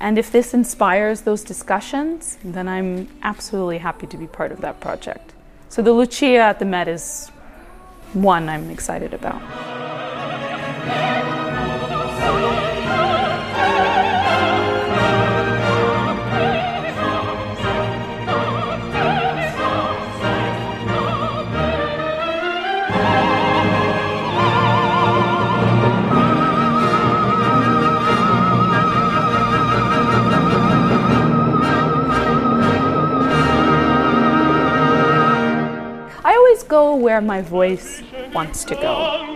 And 0.00 0.18
if 0.18 0.32
this 0.32 0.52
inspires 0.52 1.22
those 1.22 1.44
discussions, 1.44 2.36
then 2.44 2.68
I'm 2.68 3.08
absolutely 3.22 3.78
happy 3.78 4.06
to 4.08 4.16
be 4.16 4.26
part 4.26 4.50
of 4.50 4.60
that 4.60 4.80
project. 4.80 5.32
So 5.68 5.80
the 5.80 5.92
Lucia 5.92 6.38
at 6.38 6.58
the 6.58 6.64
Met 6.64 6.88
is 6.88 7.28
one 8.12 8.48
I'm 8.48 8.68
excited 8.70 9.14
about. 9.14 9.40
Where 36.94 37.20
my 37.20 37.42
voice 37.42 38.02
wants 38.32 38.64
to 38.64 38.74
go. 38.74 39.31